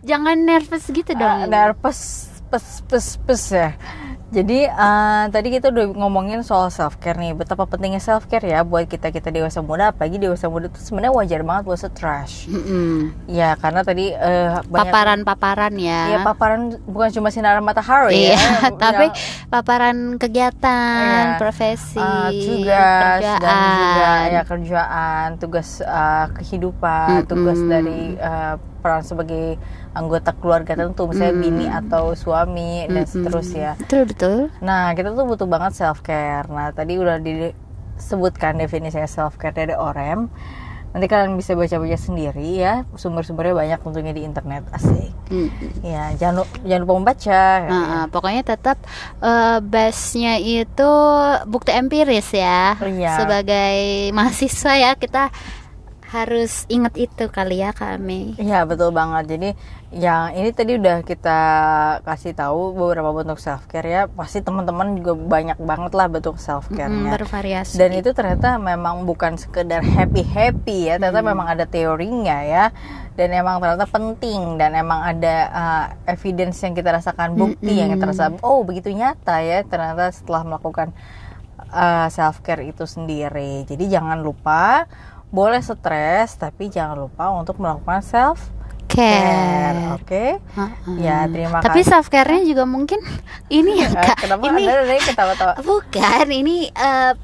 Jangan 0.10 0.36
nervous 0.44 0.84
gitu 0.92 1.12
dong. 1.16 1.48
nervous 1.48 2.28
pes 2.52 2.84
pes 2.84 3.06
pes 3.24 3.44
ya. 3.56 3.68
Jadi 4.30 4.62
eh, 4.62 5.24
tadi 5.34 5.48
kita 5.50 5.74
udah 5.74 5.90
ngomongin 5.90 6.46
soal 6.46 6.70
self 6.70 7.02
care 7.02 7.18
nih, 7.18 7.34
betapa 7.34 7.66
pentingnya 7.66 7.98
self 7.98 8.30
care 8.30 8.46
ya 8.46 8.62
buat 8.62 8.86
kita 8.86 9.10
kita 9.10 9.34
dewasa 9.34 9.58
muda, 9.58 9.90
apalagi 9.90 10.22
dewasa 10.22 10.46
muda 10.46 10.70
tuh 10.70 10.78
sebenarnya 10.78 11.10
wajar 11.10 11.42
banget 11.42 11.62
buat 11.66 11.80
stres. 11.82 12.46
Mm-mm. 12.46 13.10
Ya 13.26 13.58
karena 13.58 13.82
tadi 13.82 14.14
banyak 14.14 14.70
Paparan-paparan 14.70 15.74
ya. 15.74 16.14
Iya 16.14 16.18
paparan 16.22 16.78
bukan 16.86 17.10
cuma 17.10 17.34
sinar 17.34 17.58
matahari 17.58 18.30
Iya, 18.30 18.38
ya, 18.38 18.70
tapi 18.86 19.10
yang, 19.10 19.50
paparan 19.50 20.14
kegiatan, 20.14 21.34
Iya. 21.34 21.38
profesi, 21.42 21.98
uh, 21.98 22.30
tugas 22.30 23.18
kerjaan. 23.18 23.42
dan 23.42 23.58
juga 23.82 24.10
ya 24.30 24.42
kerjaan, 24.46 25.26
tugas 25.42 25.68
uh, 25.82 26.30
kehidupan, 26.38 27.26
tugas 27.26 27.58
Mm-mm. 27.58 27.72
dari 27.74 28.00
uh, 28.14 28.54
peran 28.78 29.02
sebagai 29.02 29.58
anggota 29.90 30.30
keluarga 30.36 30.78
tentu, 30.78 31.10
misalnya 31.10 31.34
bini 31.34 31.66
atau 31.66 32.14
suami 32.14 32.86
dan 32.86 33.04
seterusnya. 33.06 33.74
Betul 33.82 34.02
betul. 34.06 34.36
Nah, 34.62 34.94
kita 34.94 35.14
tuh 35.14 35.26
butuh 35.26 35.48
banget 35.50 35.74
self 35.74 36.00
care. 36.06 36.46
Nah, 36.46 36.70
tadi 36.70 36.94
udah 36.98 37.18
disebutkan 37.18 38.58
definisinya 38.58 39.10
self 39.10 39.34
care 39.34 39.54
dari 39.54 39.74
Orem. 39.74 40.30
Nanti 40.90 41.06
kalian 41.06 41.38
bisa 41.38 41.54
baca-baca 41.54 41.94
sendiri 41.94 42.58
ya. 42.58 42.82
Sumber-sumbernya 42.98 43.54
banyak 43.54 43.78
tentunya 43.78 44.10
di 44.10 44.26
internet. 44.26 44.66
Asik. 44.74 45.14
Mm. 45.30 45.50
Ya, 45.86 46.10
jangan 46.18 46.42
jangan 46.66 46.82
lupa 46.82 46.94
membaca. 46.98 47.42
Nah, 47.62 47.86
uh, 47.86 48.06
pokoknya 48.10 48.42
tetap 48.42 48.82
eh, 49.22 49.58
base-nya 49.62 50.42
itu 50.42 50.90
bukti 51.46 51.70
empiris 51.70 52.34
ya. 52.34 52.74
Iya. 52.82 53.22
Sebagai 53.22 54.10
mahasiswa 54.10 54.72
ya 54.74 54.90
kita 54.98 55.30
harus 56.10 56.66
ingat 56.66 56.98
itu 56.98 57.30
kali 57.30 57.62
ya 57.62 57.70
kami. 57.70 58.34
Iya 58.34 58.66
betul 58.66 58.90
banget. 58.90 59.30
Jadi 59.30 59.48
yang 59.94 60.34
ini 60.34 60.50
tadi 60.50 60.74
udah 60.74 61.06
kita 61.06 61.38
kasih 62.02 62.34
tahu 62.34 62.74
beberapa 62.74 63.14
bentuk 63.14 63.38
self 63.38 63.70
care 63.70 63.86
ya. 63.86 64.02
Pasti 64.10 64.42
teman-teman 64.42 64.98
juga 64.98 65.14
banyak 65.14 65.58
banget 65.62 65.92
lah 65.94 66.10
bentuk 66.10 66.42
self 66.42 66.66
Mm, 66.66 66.74
care-nya. 66.74 67.10
bervariasi. 67.14 67.78
Dan 67.78 67.94
itu 67.94 68.10
ternyata 68.10 68.58
memang 68.58 69.06
bukan 69.06 69.38
sekedar 69.38 69.86
happy 69.86 70.26
happy 70.26 70.90
ya. 70.90 70.98
Ternyata 70.98 71.22
memang 71.22 71.46
ada 71.46 71.62
teorinya 71.62 72.42
ya. 72.42 72.74
Dan 73.14 73.30
emang 73.30 73.62
ternyata 73.62 73.86
penting 73.86 74.58
dan 74.58 74.74
emang 74.74 75.06
ada 75.06 75.34
uh, 75.50 75.86
evidence 76.10 76.58
yang 76.66 76.74
kita 76.74 76.90
rasakan 76.90 77.38
bukti 77.38 77.78
yang 77.78 77.94
kita 77.94 78.10
rasa 78.10 78.34
oh 78.42 78.66
begitu 78.66 78.90
nyata 78.90 79.38
ya. 79.46 79.62
Ternyata 79.62 80.10
setelah 80.10 80.42
melakukan 80.42 80.90
self 82.10 82.42
care 82.42 82.66
itu 82.66 82.82
sendiri. 82.82 83.62
Jadi 83.62 83.86
jangan 83.86 84.18
lupa 84.18 84.90
boleh 85.30 85.60
stres 85.60 86.34
tapi 86.34 86.66
jangan 86.66 86.98
lupa 87.00 87.30
untuk 87.30 87.56
melakukan 87.56 88.02
self 88.02 88.50
care. 88.86 89.78
care. 89.78 89.78
Oke. 89.94 90.24
Heeh. 90.36 90.96
Ya, 90.98 91.24
terima 91.24 91.58
Tapi 91.58 91.80
kasih. 91.80 91.88
self 91.88 92.06
care-nya 92.08 92.42
juga 92.42 92.66
mungkin 92.66 92.98
ini 93.48 93.78
ya 93.78 93.88
Eh, 93.88 93.94
Kak. 93.96 94.16
Kenapa 94.20 94.42
ini 94.44 94.62
Anda 94.66 94.96
ketawa-tawa? 95.00 95.54
bukan 95.62 96.26
ini 96.28 96.56
eh, 96.68 97.14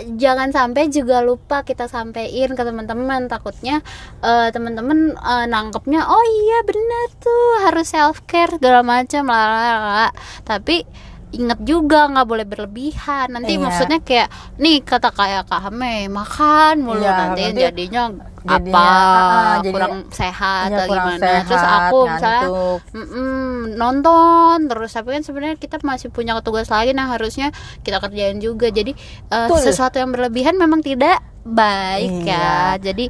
jangan 0.00 0.48
sampai 0.48 0.88
juga 0.88 1.20
lupa 1.20 1.60
kita 1.60 1.84
sampein 1.84 2.50
ke 2.50 2.62
teman-teman 2.64 3.28
takutnya 3.28 3.84
eh, 4.20 4.48
teman-teman 4.48 5.12
eh, 5.12 5.46
nangkepnya 5.46 6.00
oh 6.02 6.24
iya 6.24 6.64
bener 6.64 7.06
tuh 7.16 7.44
harus 7.62 7.86
self 7.86 8.24
care 8.24 8.50
segala 8.50 8.80
macam 8.80 9.28
lah 9.28 10.08
tapi 10.42 10.88
inget 11.30 11.60
juga 11.60 12.06
nggak 12.06 12.26
boleh 12.26 12.42
berlebihan 12.42 13.30
nanti 13.30 13.54
Iya. 13.54 13.62
maksudnya 13.62 13.98
kayak 14.00 14.28
nih 14.56 14.82
kata 14.82 15.10
kayak 15.10 15.46
kak 15.46 15.62
Hame 15.62 16.06
makan 16.06 16.74
mulu 16.80 16.98
Iya, 16.98 17.12
nanti, 17.16 17.42
nanti 17.46 17.60
jadinya, 17.62 18.04
jadinya, 18.40 18.74
apa 18.74 18.82
ah, 18.82 19.54
jadi- 19.60 19.70
kurang 19.70 19.94
sehat 20.08 20.66
Iya, 20.66 20.74
atau 20.74 20.86
kurang 20.88 21.06
gimana 21.06 21.28
terus 21.40 21.46
sehat, 21.56 21.80
aku 21.84 21.98
misalnya 22.04 22.42
ngantuk. 22.42 22.78
Mm-mm, 22.90 23.48
nonton 23.76 24.56
terus 24.66 24.90
tapi 24.90 25.08
kan 25.10 25.22
sebenarnya 25.22 25.56
kita 25.56 25.76
masih 25.80 26.08
punya 26.08 26.32
tugas 26.40 26.66
lain 26.66 26.94
yang 26.94 27.08
harusnya 27.08 27.48
kita 27.80 27.98
kerjain 27.98 28.38
juga 28.38 28.66
jadi 28.68 28.92
Betul. 29.24 29.60
sesuatu 29.62 29.96
yang 29.96 30.10
berlebihan 30.10 30.54
memang 30.54 30.80
tidak 30.80 31.22
baik 31.42 32.26
Iya. 32.26 32.34
ya 32.34 32.52
jadi 32.82 33.04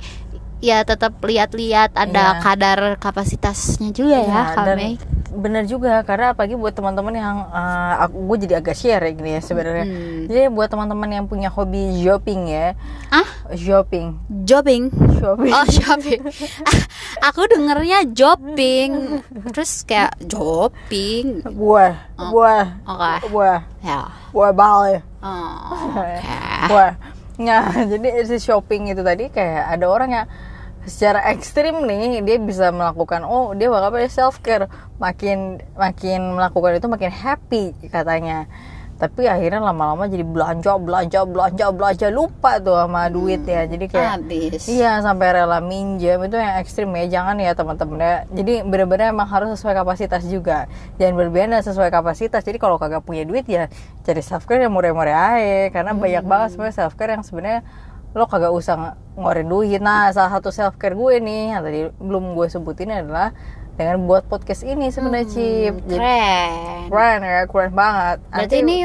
ya 0.60 0.78
tetap 0.82 1.16
lihat-lihat 1.18 1.94
ada 1.94 2.36
Iya. 2.36 2.40
kadar 2.42 2.78
kapasitasnya 2.96 3.90
juga 3.90 4.18
ya 4.18 4.28
Iya, 4.28 4.44
dan 4.58 4.76
kami 4.76 4.88
bener 5.30 5.62
juga 5.64 6.02
karena 6.02 6.34
apalagi 6.34 6.58
buat 6.58 6.74
teman-teman 6.74 7.14
yang 7.14 7.36
uh, 7.48 7.94
aku 8.02 8.34
gue 8.34 8.36
jadi 8.46 8.58
agak 8.58 8.74
sharing 8.74 9.16
nih 9.22 9.38
ya 9.38 9.40
sebenarnya. 9.40 9.86
Hmm. 9.86 10.22
Jadi 10.26 10.46
buat 10.50 10.68
teman-teman 10.68 11.08
yang 11.10 11.24
punya 11.30 11.48
hobi 11.48 12.02
shopping 12.02 12.50
ya, 12.50 12.74
ah 13.14 13.28
shopping, 13.54 14.18
jobbing 14.42 14.90
shopping. 15.22 15.52
Oh 15.54 15.66
shopping. 15.70 16.20
Ah, 16.66 16.80
Aku 17.30 17.44
dengernya 17.44 18.08
jobbing 18.16 19.20
Terus 19.52 19.84
kayak 19.84 20.16
jobbing 20.24 21.44
Buah, 21.44 21.94
buah, 22.16 22.66
Oke. 22.88 23.12
Buah, 23.28 23.60
Ya. 23.84 24.08
Buah 24.32 24.52
Bali. 24.56 24.96
Oh, 25.20 25.92
Oke. 25.92 26.16
Wah, 26.72 26.92
nah 27.36 27.68
jadi 27.92 28.24
si 28.24 28.40
shopping 28.40 28.92
itu 28.92 29.04
tadi 29.04 29.28
kayak 29.28 29.76
ada 29.78 29.86
orang 29.88 30.10
yang 30.12 30.26
secara 30.88 31.20
ekstrim 31.28 31.84
nih 31.84 32.24
dia 32.24 32.36
bisa 32.40 32.72
melakukan 32.72 33.24
oh 33.28 33.52
dia 33.52 33.68
bakal 33.68 34.00
self 34.08 34.40
care 34.40 34.68
makin 34.96 35.60
makin 35.76 36.36
melakukan 36.36 36.80
itu 36.80 36.88
makin 36.88 37.12
happy 37.12 37.76
katanya 37.92 38.48
tapi 39.00 39.24
akhirnya 39.24 39.64
lama-lama 39.64 40.04
jadi 40.12 40.20
belanja 40.20 40.76
belanja 40.76 41.24
belanja 41.24 41.72
belanja 41.72 42.06
lupa 42.12 42.60
tuh 42.60 42.76
sama 42.76 43.08
duit 43.08 43.40
ya 43.48 43.64
jadi 43.64 43.84
kayak 43.88 44.08
habis 44.20 44.68
Iya 44.68 45.00
sampai 45.00 45.40
rela 45.40 45.64
minjem 45.64 46.20
itu 46.28 46.36
yang 46.36 46.60
ekstrim 46.60 46.92
ya 46.92 47.08
jangan 47.08 47.40
ya 47.40 47.56
teman-teman 47.56 47.96
ya. 47.96 48.16
Jadi 48.28 48.60
benar-benar 48.60 49.16
emang 49.16 49.24
harus 49.24 49.56
sesuai 49.56 49.72
kapasitas 49.72 50.28
juga. 50.28 50.68
Jangan 51.00 51.16
berlebihan 51.16 51.48
dan 51.56 51.64
sesuai 51.64 51.88
kapasitas. 51.88 52.44
Jadi 52.44 52.60
kalau 52.60 52.76
kagak 52.76 53.00
punya 53.00 53.24
duit 53.24 53.48
ya 53.48 53.72
cari 54.04 54.20
self 54.20 54.44
care 54.44 54.60
yang 54.60 54.76
murah-murah 54.76 55.40
aja. 55.40 55.72
Karena 55.72 55.96
banyak 55.96 56.24
banget 56.28 56.48
sebenarnya 56.52 56.76
self 56.76 56.92
care 57.00 57.16
yang 57.16 57.24
sebenarnya 57.24 57.64
lo 58.10 58.26
kagak 58.26 58.50
usah 58.50 58.74
ngeluarin 59.14 59.46
duit. 59.46 59.78
Nah 59.78 60.10
salah 60.10 60.30
satu 60.32 60.50
self 60.50 60.74
care 60.74 60.94
gue 60.94 61.18
nih 61.18 61.54
yang 61.54 61.62
tadi 61.62 61.80
belum 61.96 62.34
gue 62.34 62.46
sebutin 62.46 62.90
adalah 62.90 63.30
dengan 63.74 64.02
buat 64.04 64.26
podcast 64.26 64.62
ini 64.62 64.88
sebenarnya 64.88 65.26
Cip. 65.26 65.74
Jadi 65.84 65.96
keren 65.96 66.52
keren 66.90 67.18
ya 67.20 67.40
keren 67.46 67.72
banget. 67.72 68.16
berarti 68.26 68.42
Nanti- 68.42 68.60
ini 68.60 68.76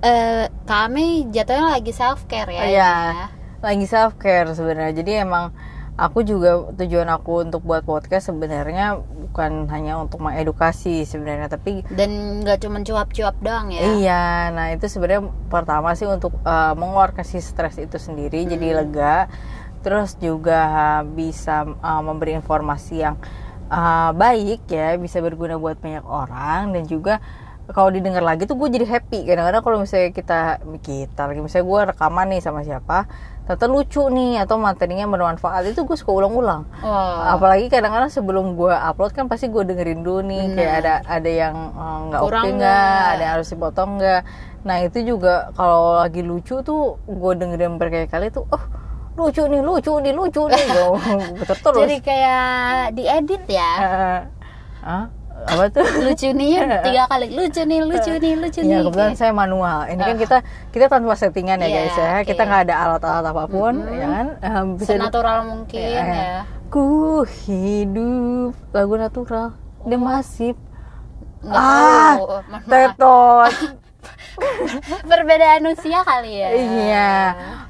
eh 0.00 0.44
kami 0.62 1.06
jatuhnya 1.28 1.72
lagi 1.72 1.90
self 1.90 2.28
care 2.28 2.50
ya 2.50 2.62
Iya. 2.62 2.92
ya? 3.10 3.26
lagi 3.60 3.86
self 3.88 4.14
care 4.16 4.52
sebenarnya 4.52 4.92
jadi 4.94 5.24
emang 5.24 5.48
aku 5.96 6.20
juga 6.20 6.68
tujuan 6.76 7.08
aku 7.08 7.40
untuk 7.40 7.64
buat 7.64 7.80
podcast 7.82 8.28
sebenarnya 8.28 9.00
bukan 9.34 9.66
hanya 9.66 9.98
untuk 9.98 10.22
mengedukasi 10.22 11.02
sebenarnya 11.02 11.50
tapi 11.50 11.82
dan 11.90 12.38
nggak 12.46 12.62
cuma 12.62 12.78
cuap-cuap 12.86 13.34
doang 13.42 13.74
ya? 13.74 13.82
Iya 13.82 14.24
nah 14.54 14.70
itu 14.70 14.86
sebenarnya 14.86 15.26
pertama 15.50 15.90
sih 15.98 16.06
untuk 16.06 16.38
uh, 16.46 16.78
mengeluarkan 16.78 17.26
si 17.26 17.42
stres 17.42 17.82
itu 17.82 17.98
sendiri 17.98 18.46
jadi 18.46 18.78
lega. 18.78 19.26
Terus 19.82 20.14
juga 20.22 21.02
bisa 21.02 21.66
uh, 21.66 22.02
memberi 22.06 22.38
informasi 22.38 23.02
yang 23.02 23.18
uh, 23.74 24.14
baik 24.14 24.70
ya 24.70 24.94
bisa 25.02 25.18
berguna 25.18 25.58
buat 25.58 25.82
banyak 25.82 26.06
orang. 26.06 26.70
Dan 26.70 26.86
juga 26.86 27.18
kalau 27.74 27.90
didengar 27.90 28.22
lagi 28.22 28.46
tuh 28.46 28.54
gue 28.54 28.70
jadi 28.70 28.86
happy. 28.86 29.26
Kadang-kadang 29.26 29.62
kalau 29.66 29.82
misalnya 29.82 30.14
kita 30.14 30.62
kita 30.78 31.26
lagi 31.26 31.42
misalnya 31.42 31.66
gue 31.66 31.80
rekaman 31.90 32.26
nih 32.30 32.40
sama 32.40 32.62
siapa 32.62 33.10
ternyata 33.44 33.66
lucu 33.68 34.02
nih 34.08 34.40
atau 34.40 34.56
materinya 34.56 35.04
bermanfaat. 35.04 35.68
Itu 35.68 35.84
gue 35.84 35.96
suka 35.96 36.12
ulang-ulang. 36.16 36.64
Oh 36.80 37.16
apalagi 37.24 37.68
kadang-kadang 37.68 38.08
sebelum 38.08 38.56
gue 38.56 38.72
upload 38.72 39.12
kan 39.12 39.28
pasti 39.28 39.52
gue 39.52 39.62
dengerin 39.62 40.00
dulu 40.00 40.24
nih. 40.24 40.44
Kayak 40.56 40.74
ada 40.80 40.94
ada 41.04 41.30
yang 41.30 41.56
eh, 41.76 41.98
nggak 42.08 42.20
oke 42.24 42.28
Kurang 42.32 42.46
nggak? 42.56 43.00
ada 43.12 43.22
yang 43.22 43.32
harus 43.36 43.48
dipotong 43.52 43.90
nggak. 44.00 44.20
Nah 44.64 44.76
itu 44.80 44.98
juga 45.04 45.52
kalau 45.52 46.00
lagi 46.00 46.24
lucu 46.24 46.64
tuh 46.64 46.96
gue 47.04 47.32
dengerin 47.36 47.76
berkali-kali 47.76 48.32
tuh 48.32 48.48
oh 48.48 48.64
lucu 49.14 49.44
nih 49.46 49.60
lucu 49.62 49.92
nih 50.00 50.12
lucu 50.16 50.42
nih. 50.50 50.64
Gue 51.38 51.46
terus. 51.46 51.78
Jadi 51.86 51.96
kayak 52.02 52.42
diedit 52.98 53.44
ya? 53.46 53.72
Eh, 53.78 54.20
Hah? 54.82 55.04
Apa 55.36 55.68
tuh 55.68 55.84
lucu 56.00 56.30
nih 56.30 56.56
tiga 56.86 57.04
kali 57.04 57.26
lucu 57.28 57.62
nih 57.62 57.80
lucu 57.80 58.12
nih 58.14 58.32
lucu 58.34 58.60
Ya 58.60 58.66
nih 58.70 58.76
kebetulan 58.82 59.12
saya 59.12 59.32
manual. 59.32 59.84
Ini 59.86 60.00
kan 60.00 60.16
kita 60.16 60.36
kita 60.70 60.86
tanpa 60.88 61.14
settingan 61.14 61.58
ya 61.58 61.66
Iya, 61.66 61.76
guys 61.82 61.96
ya. 61.96 62.12
Kita 62.22 62.42
nggak 62.42 62.62
ada 62.64 62.74
alat-alat 62.80 63.24
apa 63.26 63.44
pun, 63.46 63.74
ya 63.84 64.06
kan? 64.06 64.26
Eh, 64.38 64.50
bisa 64.74 64.90
di- 64.90 64.98
senatural 64.98 65.38
mungkin 65.44 65.84
Ya, 65.84 66.02
ya, 66.02 66.38
Ku 66.66 67.22
hidup 67.44 68.56
lagu 68.70 68.94
natural. 68.96 69.52
Dia 69.82 69.98
masif. 69.98 70.56
nggak 71.40 71.60
Ah, 71.60 72.14
tahu. 72.14 72.24
Tetot. 72.64 73.52
perbedaan 75.04 75.62
usia 75.64 76.02
kali 76.02 76.32
ya 76.34 76.48
Iya. 76.50 77.12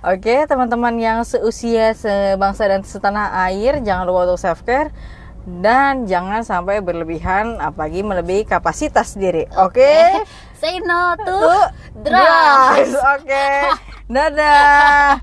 Oke, 0.07 0.45
teman-teman 0.45 0.95
yang 0.97 1.19
seusia 1.23 1.93
sebangsa 1.93 2.65
dan 2.65 2.81
setanah 2.81 3.29
air, 3.43 3.81
jangan 3.81 4.05
lupa 4.05 4.25
untuk 4.27 4.39
self 4.39 4.61
care 4.63 4.89
dan 5.45 6.09
jangan 6.09 6.41
sampai 6.41 6.81
berlebihan 6.81 7.61
apalagi 7.61 8.01
melebihi 8.01 8.49
kapasitas 8.49 9.13
diri. 9.17 9.45
Oke? 9.61 10.25
say 10.65 10.81
no 10.81 11.13
to 11.21 11.29
Tuh, 11.29 11.67
drugs 12.09 12.97
Oke. 13.21 13.49
Dadah. 14.09 15.17